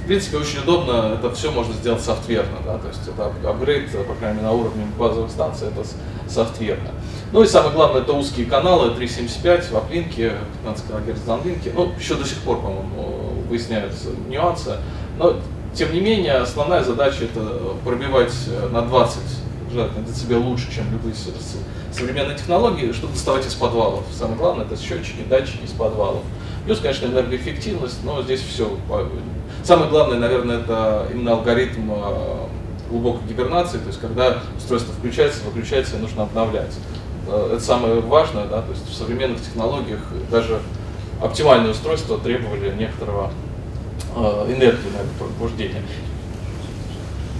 В 0.02 0.06
принципе, 0.06 0.38
очень 0.38 0.58
удобно, 0.58 1.14
это 1.14 1.32
все 1.32 1.52
можно 1.52 1.72
сделать 1.74 2.02
софтверно, 2.02 2.58
да, 2.66 2.76
то 2.76 2.88
есть 2.88 3.06
это 3.06 3.32
апгрейд, 3.48 3.88
по 4.06 4.14
крайней 4.14 4.38
мере, 4.38 4.48
на 4.48 4.52
уровне 4.52 4.84
базовых 4.98 5.30
станций, 5.30 5.68
это 5.68 5.86
софтверно. 6.28 6.90
Ну 7.30 7.44
и 7.44 7.46
самое 7.46 7.72
главное, 7.72 8.02
это 8.02 8.12
узкие 8.12 8.46
каналы, 8.46 8.90
3.75 8.96 9.70
в 9.70 9.76
аплинке, 9.76 10.32
15 10.64 10.84
кГц 10.86 11.20
в 11.20 11.26
даунлинке, 11.26 11.72
ну, 11.74 11.92
еще 11.96 12.16
до 12.16 12.24
сих 12.24 12.38
пор, 12.38 12.60
по-моему, 12.60 13.44
выясняются 13.48 14.08
нюансы, 14.28 14.76
но, 15.18 15.36
тем 15.72 15.92
не 15.94 16.00
менее, 16.00 16.34
основная 16.34 16.82
задача 16.82 17.24
это 17.24 17.76
пробивать 17.84 18.34
на 18.72 18.82
20 18.82 19.18
желательно 19.72 20.06
децибел 20.06 20.42
лучше, 20.42 20.72
чем 20.72 20.90
любые 20.92 21.14
современные 21.92 22.36
технологии, 22.36 22.92
чтобы 22.92 23.14
доставать 23.14 23.46
из 23.46 23.54
подвалов. 23.54 24.04
Самое 24.12 24.36
главное 24.36 24.64
это 24.64 24.76
счетчики, 24.76 25.22
датчики 25.28 25.64
из 25.64 25.70
подвалов. 25.70 26.22
Плюс, 26.64 26.78
конечно, 26.78 27.06
энергоэффективность, 27.06 28.04
но 28.04 28.22
здесь 28.22 28.40
все. 28.40 28.76
Самое 29.64 29.90
главное, 29.90 30.18
наверное, 30.18 30.60
это 30.60 31.08
именно 31.12 31.32
алгоритм 31.32 31.90
а, 31.90 32.48
глубокой 32.88 33.28
гибернации, 33.28 33.78
то 33.78 33.88
есть 33.88 34.00
когда 34.00 34.38
устройство 34.56 34.94
включается, 34.94 35.44
выключается, 35.44 35.96
и 35.96 35.98
нужно 35.98 36.24
обновлять. 36.24 36.74
Это 37.26 37.60
самое 37.60 38.00
важное, 38.00 38.46
да, 38.46 38.62
то 38.62 38.70
есть 38.70 38.88
в 38.88 38.94
современных 38.94 39.40
технологиях 39.40 40.00
даже 40.30 40.60
оптимальные 41.20 41.70
устройства 41.70 42.18
требовали 42.18 42.74
некоторого 42.74 43.30
э, 44.16 44.20
энергии 44.48 44.90
на 44.90 44.98
это 44.98 45.10
пробуждение. 45.18 45.82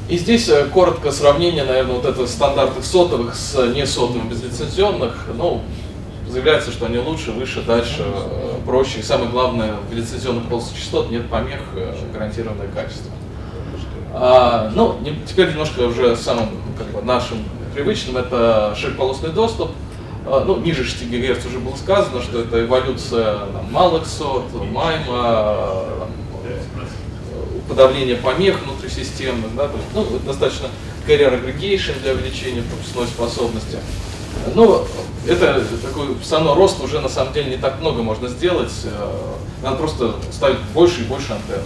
И 0.09 0.19
здесь 0.19 0.49
э, 0.49 0.67
коротко 0.67 1.11
сравнение, 1.13 1.65
наверное, 1.65 1.95
вот 1.95 2.05
это 2.05 2.27
стандартных 2.27 2.85
сотовых 2.85 3.35
с 3.35 3.55
несотовыми 3.69 4.29
безлицензионных. 4.29 5.29
Ну, 5.35 5.63
заявляется, 6.29 6.73
что 6.73 6.87
они 6.87 6.99
лучше, 6.99 7.31
выше, 7.31 7.63
дальше, 7.63 8.03
э, 8.05 8.55
проще. 8.67 9.01
И 9.01 9.03
самое 9.03 9.31
главное, 9.31 9.75
в 9.91 9.95
лицензионных 9.95 10.49
полосах 10.49 10.77
частот 10.77 11.11
нет 11.11 11.29
помех, 11.29 11.61
э, 11.77 11.95
гарантированное 12.13 12.69
качество. 12.69 13.11
А, 14.15 14.71
ну, 14.75 14.99
теперь 15.27 15.51
немножко 15.51 15.81
уже 15.81 16.17
самым 16.17 16.51
как 16.77 16.89
бы, 16.89 17.03
нашим 17.03 17.39
привычным, 17.75 18.19
это 18.19 18.75
широкополосный 18.77 19.31
доступ. 19.31 19.71
А, 20.27 20.45
ну, 20.45 20.59
ниже 20.59 20.85
6 20.85 21.09
ГГц 21.09 21.47
уже 21.47 21.59
было 21.59 21.77
сказано, 21.77 22.21
что 22.21 22.41
это 22.41 22.63
эволюция 22.63 23.39
там, 23.73 24.05
сот, 24.05 24.45
майма, 24.71 25.85
подавление 27.73 28.17
помех 28.17 28.62
внутрисистемных, 28.62 29.55
да, 29.57 29.67
то 29.67 29.76
есть, 29.76 29.88
ну, 29.95 30.19
достаточно 30.26 30.69
carrier 31.07 31.33
aggregation 31.33 32.01
для 32.03 32.12
увеличения 32.12 32.62
пропускной 32.62 33.07
способности. 33.07 33.79
Ну, 34.55 34.85
это 35.27 35.64
такой 35.83 36.18
все 36.20 36.37
равно 36.37 36.55
рост 36.55 36.83
уже 36.83 37.01
на 37.01 37.09
самом 37.09 37.33
деле 37.33 37.51
не 37.51 37.57
так 37.57 37.81
много 37.81 38.03
можно 38.03 38.29
сделать. 38.29 38.73
Э, 38.85 39.11
надо 39.62 39.77
просто 39.77 40.14
ставить 40.31 40.59
больше 40.75 41.03
и 41.03 41.05
больше 41.05 41.33
антенн. 41.33 41.62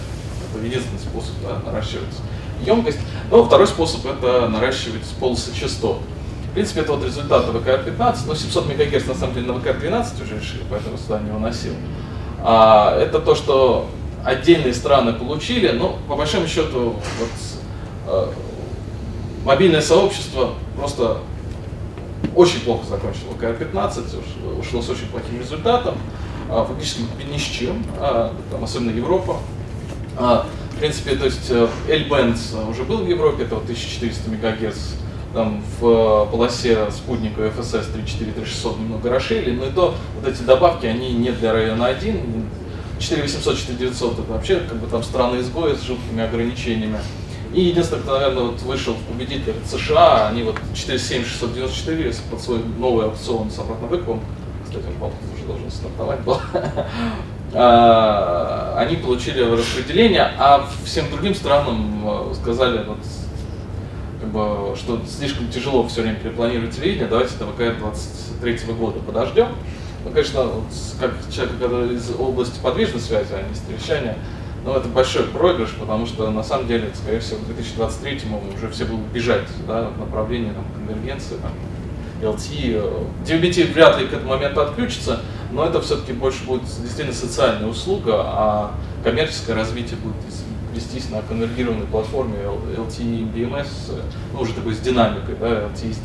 Это 0.53 0.65
единственный 0.65 0.99
способ 0.99 1.33
да, 1.43 1.59
наращивать 1.69 2.13
емкость. 2.65 2.99
Ну, 3.29 3.43
второй 3.43 3.67
способ 3.67 4.05
это 4.05 4.47
наращивать 4.47 5.03
полосы 5.19 5.53
частот. 5.53 5.97
В 6.49 6.53
принципе, 6.53 6.81
это 6.81 6.93
вот 6.93 7.05
результат 7.05 7.45
ВКР-15, 7.47 8.17
но 8.27 8.33
700 8.35 8.67
МГц 8.67 9.05
на 9.07 9.13
самом 9.13 9.33
деле 9.33 9.47
на 9.47 9.59
ВКР-12 9.59 10.23
уже 10.23 10.35
решили, 10.39 10.63
поэтому 10.69 10.97
сюда 10.97 11.19
не 11.19 11.31
уносил. 11.31 11.73
А, 12.39 12.97
это 12.97 13.19
то, 13.19 13.35
что 13.35 13.89
отдельные 14.23 14.73
страны 14.73 15.13
получили, 15.13 15.69
но 15.69 15.97
по 16.07 16.15
большому 16.15 16.47
счету 16.47 16.95
вот, 17.19 17.29
э, 18.07 18.31
мобильное 19.45 19.81
сообщество 19.81 20.53
просто 20.75 21.17
очень 22.35 22.61
плохо 22.61 22.85
закончило 22.85 23.33
КР-15, 23.39 24.59
ушло 24.59 24.81
с 24.81 24.89
очень 24.89 25.07
плохим 25.07 25.39
результатом, 25.39 25.95
а, 26.49 26.63
фактически 26.65 27.01
ни 27.31 27.37
с 27.37 27.41
чем, 27.41 27.83
а, 27.99 28.33
там, 28.51 28.63
особенно 28.63 28.91
Европа. 28.91 29.37
А, 30.17 30.47
в 30.71 30.79
принципе, 30.79 31.15
то 31.15 31.25
есть 31.25 31.49
э, 31.49 31.67
L-band 31.87 32.69
уже 32.69 32.83
был 32.83 32.97
в 32.97 33.09
Европе, 33.09 33.43
это 33.43 33.55
вот 33.55 33.63
1400 33.63 34.29
МГц, 34.29 34.77
там 35.33 35.63
в 35.79 36.27
полосе 36.31 36.91
спутника 36.91 37.41
FSS 37.41 37.95
3.4-3.600 37.95 38.79
немного 38.79 39.09
расширили, 39.09 39.55
но 39.55 39.65
и 39.65 39.71
то 39.71 39.95
вот 40.15 40.27
эти 40.27 40.43
добавки, 40.43 40.85
они 40.85 41.13
не 41.13 41.31
для 41.31 41.51
района 41.51 41.87
1, 41.87 42.45
4800, 42.99 43.57
4900 43.57 44.19
это 44.19 44.31
вообще 44.31 44.59
как 44.61 44.77
бы 44.77 44.87
там 44.87 45.03
страны 45.03 45.39
изгоя 45.41 45.75
с 45.75 45.83
жуткими 45.83 46.23
ограничениями. 46.23 46.99
И 47.53 47.61
единственное, 47.61 48.03
кто, 48.03 48.19
наверное, 48.19 48.43
вот 48.43 48.61
вышел 48.61 48.95
победитель 49.09 49.55
США, 49.65 50.27
они 50.27 50.43
вот 50.43 50.57
47694 50.73 52.13
под 52.29 52.41
свой 52.41 52.59
новый 52.77 53.05
аукцион 53.05 53.49
с 53.49 53.57
обратным 53.59 53.89
выкупом, 53.89 54.21
кстати, 54.65 54.83
он, 54.85 54.93
по 54.95 55.05
уже 55.05 55.45
должен 55.45 55.71
стартовать 55.71 56.19
был, 56.21 56.39
а, 57.53 58.75
они 58.77 58.97
получили 58.97 59.41
распределение, 59.41 60.29
а 60.37 60.67
всем 60.83 61.09
другим 61.09 61.33
странам 61.33 62.03
э, 62.05 62.33
сказали, 62.35 62.83
вот, 62.83 62.97
как 64.19 64.29
бы, 64.29 64.75
что 64.75 65.01
слишком 65.07 65.47
тяжело 65.47 65.87
все 65.87 66.01
время 66.01 66.17
перепланировать 66.17 66.75
телевидение, 66.75 67.07
давайте 67.07 67.35
до 67.37 67.45
ВКР 67.47 67.77
23 67.79 68.73
года 68.73 68.99
подождем. 68.99 69.47
Ну, 70.07 70.13
конечно, 70.13 70.43
вот, 70.43 70.63
как 71.01 71.11
человек, 71.29 71.59
который 71.59 71.95
из 71.95 72.09
области 72.17 72.57
подвижной 72.61 73.01
связи, 73.01 73.27
а 73.33 73.43
не 73.45 73.53
стрельчания, 73.53 74.15
но 74.63 74.77
это 74.77 74.87
большой 74.87 75.23
проигрыш, 75.23 75.71
потому 75.77 76.05
что 76.05 76.31
на 76.31 76.43
самом 76.43 76.65
деле, 76.67 76.91
скорее 76.95 77.19
всего, 77.19 77.39
к 77.39 77.45
2023 77.47 78.21
му 78.29 78.41
уже 78.55 78.69
все 78.69 78.85
будут 78.85 79.05
бежать 79.07 79.47
да, 79.67 79.89
в 79.89 79.99
направлении 79.99 80.51
там, 80.51 80.63
конвергенции, 80.73 81.35
там, 81.41 81.51
LTE. 82.21 83.05
DVB-T 83.25 83.73
вряд 83.73 83.99
ли 83.99 84.07
к 84.07 84.13
этому 84.13 84.29
моменту 84.29 84.61
отключится, 84.61 85.19
но 85.51 85.65
это 85.65 85.81
все-таки 85.81 86.13
больше 86.13 86.45
будет 86.45 86.63
действительно 86.63 87.13
социальная 87.13 87.67
услуга, 87.67 88.13
а 88.15 88.71
коммерческое 89.03 89.57
развитие 89.57 89.97
будет 89.97 90.15
вестись 90.73 91.09
на 91.09 91.21
конвергированной 91.21 91.85
платформе 91.85 92.37
LTE 92.77 93.33
BMS, 93.33 93.99
ну, 94.33 94.39
уже 94.39 94.53
такой 94.53 94.73
с 94.73 94.79
динамикой, 94.79 95.35
да, 95.37 95.47
LTE 95.47 95.93
с 95.93 95.97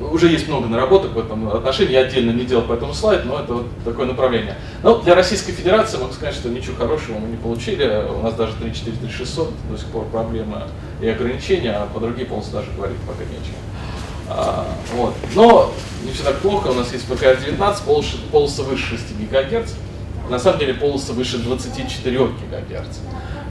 уже 0.00 0.28
есть 0.28 0.48
много 0.48 0.66
наработок 0.66 1.12
в 1.12 1.18
этом 1.18 1.48
отношении, 1.48 1.92
я 1.92 2.00
отдельно 2.00 2.30
не 2.30 2.44
делал 2.44 2.62
по 2.62 2.72
этому 2.72 2.94
слайд, 2.94 3.24
но 3.24 3.38
это 3.38 3.54
вот 3.54 3.66
такое 3.84 4.06
направление. 4.06 4.56
Но 4.82 4.98
для 4.98 5.14
Российской 5.14 5.52
Федерации 5.52 5.98
могу 5.98 6.12
сказать, 6.12 6.34
что 6.34 6.48
ничего 6.48 6.76
хорошего 6.76 7.18
мы 7.18 7.28
не 7.28 7.36
получили, 7.36 8.06
у 8.18 8.22
нас 8.22 8.34
даже 8.34 8.52
3.4.3.600 8.54 9.52
до 9.70 9.78
сих 9.78 9.86
пор 9.88 10.06
проблемы 10.06 10.62
и 11.00 11.08
ограничения, 11.08 11.72
а 11.72 11.86
по 11.86 12.00
другим 12.00 12.26
полосы 12.26 12.52
даже 12.52 12.70
говорить 12.76 12.98
пока 13.06 13.24
нечего. 13.24 13.56
А, 14.28 14.66
вот. 14.94 15.14
Но 15.34 15.72
не 16.04 16.12
все 16.12 16.22
так 16.22 16.38
плохо, 16.38 16.68
у 16.68 16.74
нас 16.74 16.92
есть 16.92 17.06
ПКР-19, 17.08 17.84
полосы, 17.84 18.16
полосы 18.30 18.62
выше 18.62 18.96
6 18.96 19.30
ГГц, 19.30 19.72
на 20.30 20.38
самом 20.38 20.60
деле 20.60 20.74
полосы 20.74 21.12
выше 21.12 21.38
24 21.38 22.18
ГГц. 22.18 22.98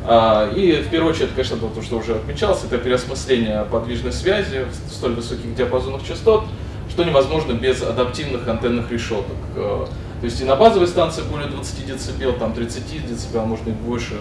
А, 0.06 0.52
и 0.52 0.82
в 0.82 0.90
первую 0.90 1.14
очередь, 1.14 1.30
конечно, 1.32 1.58
то, 1.58 1.82
что 1.82 1.98
уже 1.98 2.16
отмечалось, 2.16 2.64
это 2.64 2.78
переосмысление 2.78 3.66
подвижной 3.72 4.14
связи 4.14 4.66
в 4.66 4.94
столь 4.94 5.14
высоких 5.14 5.56
диапазонах 5.56 6.04
частот, 6.06 6.46
что 6.90 7.04
невозможно 7.04 7.54
без 7.54 7.82
адаптивных 7.82 8.48
антенных 8.48 8.92
решеток. 8.92 9.36
А, 9.56 9.88
то 10.20 10.26
есть 10.26 10.42
и 10.42 10.44
на 10.44 10.58
базовой 10.58 10.88
станции 10.88 11.22
более 11.22 11.48
20 11.48 11.86
дБ, 12.18 12.40
там 12.40 12.54
30 12.54 13.08
дБ, 13.08 13.46
может 13.46 13.64
быть 13.64 13.76
больше, 13.76 14.16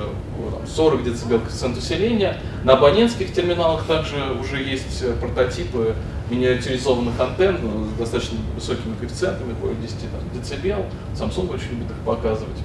там 0.53 0.67
40 0.67 1.03
дБ 1.03 1.29
коэффициент 1.29 1.77
усиления. 1.77 2.41
На 2.63 2.75
абонентских 2.75 3.33
терминалах 3.33 3.85
также 3.85 4.17
уже 4.41 4.63
есть 4.63 5.05
прототипы 5.21 5.97
миниатюризованных 6.31 7.19
антенн 7.19 7.57
с 7.97 7.99
достаточно 7.99 8.39
высокими 8.55 8.95
коэффициентами, 9.01 9.55
более 9.61 9.77
10 9.77 9.97
там, 10.11 10.21
дБ. 10.33 10.87
Samsung 11.15 11.53
очень 11.53 11.71
любит 11.71 11.91
их 11.91 11.97
показывать. 12.05 12.59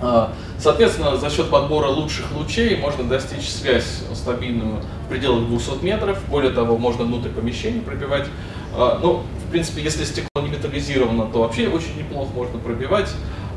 А, 0.00 0.32
соответственно, 0.58 1.16
за 1.16 1.28
счет 1.30 1.50
подбора 1.50 1.88
лучших 1.88 2.26
лучей 2.32 2.76
можно 2.76 3.04
достичь 3.04 3.48
связь 3.48 4.02
стабильную 4.14 4.82
в 5.06 5.08
пределах 5.08 5.46
200 5.46 5.84
метров. 5.84 6.18
Более 6.28 6.52
того, 6.52 6.78
можно 6.78 7.04
внутрь 7.04 7.30
помещений 7.30 7.80
пробивать. 7.80 8.26
А, 8.74 8.98
ну, 9.02 9.22
в 9.46 9.50
принципе, 9.50 9.82
если 9.82 10.04
стекло 10.04 10.42
не 10.42 10.50
металлизировано, 10.50 11.26
то 11.26 11.40
вообще 11.40 11.68
очень 11.68 11.96
неплохо 11.98 12.30
можно 12.34 12.58
пробивать. 12.58 13.10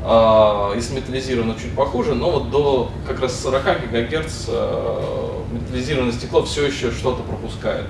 а, 0.04 0.74
если 0.74 0.96
металлизировано 0.96 1.54
чуть 1.54 1.74
похуже, 1.76 2.14
но 2.14 2.30
вот 2.30 2.50
до 2.50 2.90
как 3.06 3.20
раз 3.20 3.40
40 3.40 3.90
ГГц 3.92 4.48
металлизированное 5.52 6.12
стекло 6.12 6.42
все 6.42 6.66
еще 6.66 6.90
что-то 6.90 7.22
пропускает. 7.22 7.86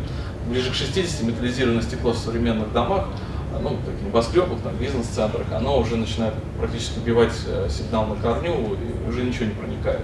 Ближе 0.47 0.71
к 0.71 0.75
60 0.75 1.23
металлизированное 1.23 1.83
стекло 1.83 2.13
в 2.13 2.19
современных 2.19 2.73
домах 2.73 3.07
ну, 3.61 3.77
таких 3.85 4.03
небоскребах, 4.07 4.61
там, 4.63 4.77
бизнес-центрах, 4.77 5.47
оно 5.53 5.79
уже 5.79 5.97
начинает 5.97 6.35
практически 6.59 6.99
убивать 6.99 7.33
э, 7.47 7.69
сигнал 7.71 8.07
на 8.07 8.17
корню 8.17 8.55
и 8.55 9.09
уже 9.09 9.23
ничего 9.23 9.47
не 9.47 9.53
проникает. 9.53 10.01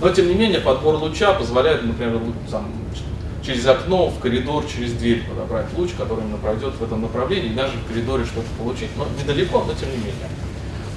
Но, 0.00 0.08
тем 0.10 0.28
не 0.28 0.34
менее, 0.34 0.60
подбор 0.60 0.96
луча 0.96 1.32
позволяет, 1.34 1.84
например, 1.84 2.20
там, 2.50 2.66
через 3.44 3.66
окно, 3.66 4.08
в 4.08 4.18
коридор, 4.18 4.64
через 4.66 4.92
дверь 4.92 5.22
подобрать 5.28 5.66
луч, 5.76 5.90
который 5.96 6.24
именно 6.24 6.38
пройдет 6.38 6.74
в 6.74 6.82
этом 6.82 7.02
направлении, 7.02 7.50
и 7.50 7.54
даже 7.54 7.72
в 7.76 7.86
коридоре 7.86 8.24
что-то 8.24 8.48
получить. 8.58 8.88
Но 8.96 9.06
недалеко, 9.20 9.64
но 9.66 9.74
тем 9.74 9.90
не 9.90 9.96
менее. 9.96 10.28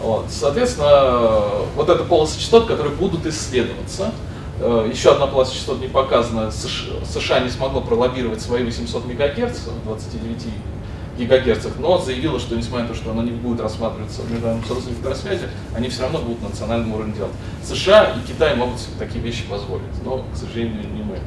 Вот. 0.01 0.25
Соответственно, 0.29 1.47
вот 1.75 1.89
это 1.89 2.03
полосы 2.03 2.39
частот, 2.39 2.65
которые 2.65 2.93
будут 2.95 3.25
исследоваться. 3.25 4.11
Э, 4.59 4.89
еще 4.91 5.11
одна 5.11 5.27
полоса 5.27 5.53
частот 5.53 5.79
не 5.79 5.87
показана. 5.87 6.51
США 6.51 7.39
не 7.39 7.49
смогло 7.49 7.81
пролоббировать 7.81 8.41
свои 8.41 8.63
800 8.63 9.05
МГц, 9.05 9.59
29 9.85 10.45
гигагерцах, 11.17 11.73
но 11.79 11.97
заявила, 11.97 12.39
что 12.39 12.55
несмотря 12.55 12.83
на 12.83 12.89
то, 12.89 12.95
что 12.95 13.11
она 13.11 13.23
не 13.23 13.31
будет 13.31 13.61
рассматриваться 13.61 14.21
в 14.21 14.31
Международном 14.31 14.67
союзе 14.67 14.89
электросвязи, 14.91 15.49
они 15.75 15.89
все 15.89 16.03
равно 16.03 16.19
будут 16.19 16.41
на 16.41 16.49
национальном 16.49 16.93
уровне 16.93 17.13
делать. 17.13 17.33
США 17.63 18.15
и 18.15 18.27
Китай 18.27 18.55
могут 18.55 18.79
себе 18.79 18.93
такие 18.97 19.23
вещи 19.23 19.43
позволить, 19.47 19.83
но, 20.03 20.25
к 20.33 20.37
сожалению, 20.37 20.81
не 20.91 21.03
мы. 21.03 21.19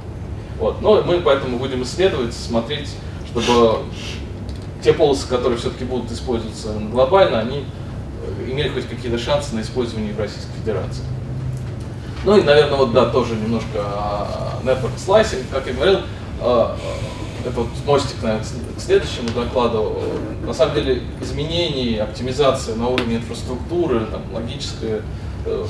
Вот. 0.59 0.81
Но 0.81 1.03
мы 1.03 1.21
поэтому 1.21 1.59
будем 1.59 1.83
исследовать, 1.83 2.35
смотреть, 2.35 2.91
чтобы 3.31 3.85
те 4.83 4.93
полосы, 4.93 5.29
которые 5.29 5.59
все-таки 5.59 5.85
будут 5.85 6.11
использоваться 6.11 6.73
глобально, 6.91 7.41
они 7.41 7.65
э, 8.39 8.51
имели 8.51 8.69
хоть 8.69 8.89
какие-то 8.89 9.19
шансы 9.19 9.55
на 9.55 9.61
использование 9.61 10.13
в 10.13 10.19
Российской 10.19 10.53
Федерации. 10.61 11.03
Ну 12.25 12.37
и, 12.37 12.43
наверное, 12.43 12.77
вот 12.77 12.93
да, 12.93 13.07
тоже 13.07 13.35
немножко 13.37 13.85
network 14.65 14.97
slicing, 14.97 15.45
как 15.53 15.67
я 15.67 15.73
говорил, 15.73 16.01
а, 16.41 16.77
это 17.47 17.61
вот 17.61 17.69
мостик, 17.85 18.23
наверное, 18.23 18.45
к 18.77 18.81
следующему 18.81 19.29
докладу. 19.31 20.03
На 20.45 20.53
самом 20.53 20.75
деле 20.75 21.03
изменений, 21.21 21.97
оптимизация 21.99 22.75
на 22.75 22.89
уровне 22.89 23.17
инфраструктуры, 23.17 24.07
там, 24.07 24.23
логическая, 24.33 25.03
э, 25.45 25.67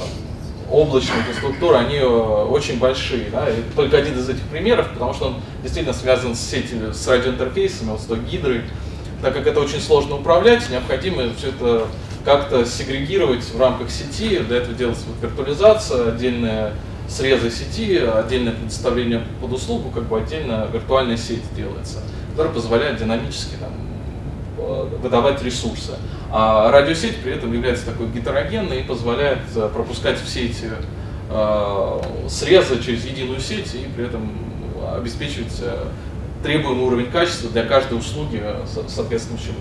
облачная 0.71 1.19
инфраструктура, 1.19 1.79
они 1.79 1.97
э, 1.97 2.07
очень 2.07 2.79
большие. 2.79 3.31
Да? 3.31 3.49
И 3.49 3.63
только 3.75 3.99
один 3.99 4.19
из 4.19 4.29
этих 4.29 4.43
примеров, 4.45 4.91
потому 4.93 5.13
что 5.13 5.27
он 5.27 5.35
действительно 5.63 5.95
связан 5.95 6.35
с 6.35 6.41
сетью, 6.41 6.95
с 6.95 7.07
радиоинтерфейсами, 7.07 7.91
вот 7.91 8.01
с 8.01 8.31
гидрой. 8.31 8.63
Так 9.23 9.35
как 9.35 9.47
это 9.47 9.61
очень 9.61 9.81
сложно 9.81 10.17
управлять, 10.17 10.69
необходимо 10.71 11.25
все 11.37 11.49
это 11.49 11.87
как-то 12.25 12.65
сегрегировать 12.65 13.45
в 13.45 13.61
рамках 13.61 13.91
сети. 13.91 14.39
Для 14.39 14.59
этого 14.59 14.75
делается 14.75 15.05
виртуализация, 15.23 16.09
отдельная 16.09 16.73
срезы 17.09 17.51
сети, 17.51 17.99
отдельное 17.99 18.53
предоставление 18.53 19.23
под 19.41 19.53
услугу, 19.53 19.91
как 19.91 20.05
бы 20.05 20.19
отдельно 20.19 20.69
виртуальная 20.73 21.17
сеть 21.17 21.43
делается, 21.55 22.03
которая 22.31 22.53
позволяет 22.53 22.99
динамически 22.99 23.55
там, 23.61 23.71
э, 24.59 24.89
выдавать 25.03 25.43
ресурсы. 25.43 25.93
А 26.31 26.71
радиосеть 26.71 27.17
при 27.23 27.33
этом 27.33 27.53
является 27.53 27.87
такой 27.87 28.09
гетерогенной 28.09 28.81
и 28.81 28.83
позволяет 28.83 29.39
э, 29.55 29.69
пропускать 29.73 30.19
все 30.21 30.47
эти 30.47 30.71
э, 31.31 32.01
срезы 32.29 32.83
через 32.83 33.05
единую 33.05 33.41
сеть 33.41 33.75
и 33.75 33.87
при 33.95 34.07
этом 34.07 34.31
обеспечивать 34.97 35.55
э, 35.61 35.87
требуемый 36.43 36.85
уровень 36.85 37.11
качества 37.11 37.51
для 37.51 37.65
каждой 37.65 37.99
услуги 37.99 38.43
соответствующего 38.89 39.55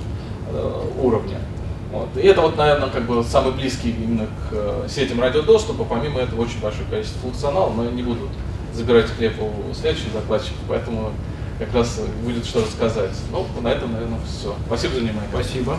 уровня. 1.01 1.39
Вот. 1.91 2.09
И 2.17 2.21
это 2.21 2.41
вот, 2.41 2.57
наверное, 2.57 2.89
как 2.89 3.03
бы 3.03 3.23
самый 3.23 3.53
близкий 3.53 3.91
именно 3.91 4.25
к 4.25 4.53
э, 4.53 4.87
сетям 4.89 5.21
радиодоступа. 5.21 5.85
Помимо 5.85 6.19
этого 6.19 6.41
очень 6.41 6.59
большое 6.59 6.87
количество 6.89 7.21
функционала, 7.21 7.71
но 7.71 7.85
я 7.85 7.91
не 7.91 8.03
буду 8.03 8.29
забирать 8.73 9.05
хлеб 9.05 9.33
у 9.39 9.73
следующих 9.73 10.11
закладчиков, 10.11 10.57
поэтому 10.67 11.11
как 11.59 11.73
раз 11.73 12.01
будет 12.23 12.45
что 12.45 12.61
рассказать. 12.61 13.11
Ну, 13.31 13.45
на 13.61 13.69
этом, 13.69 13.93
наверное, 13.93 14.19
все. 14.27 14.55
Спасибо 14.67 14.95
за 14.95 14.99
внимание. 15.01 15.29
Спасибо. 15.31 15.77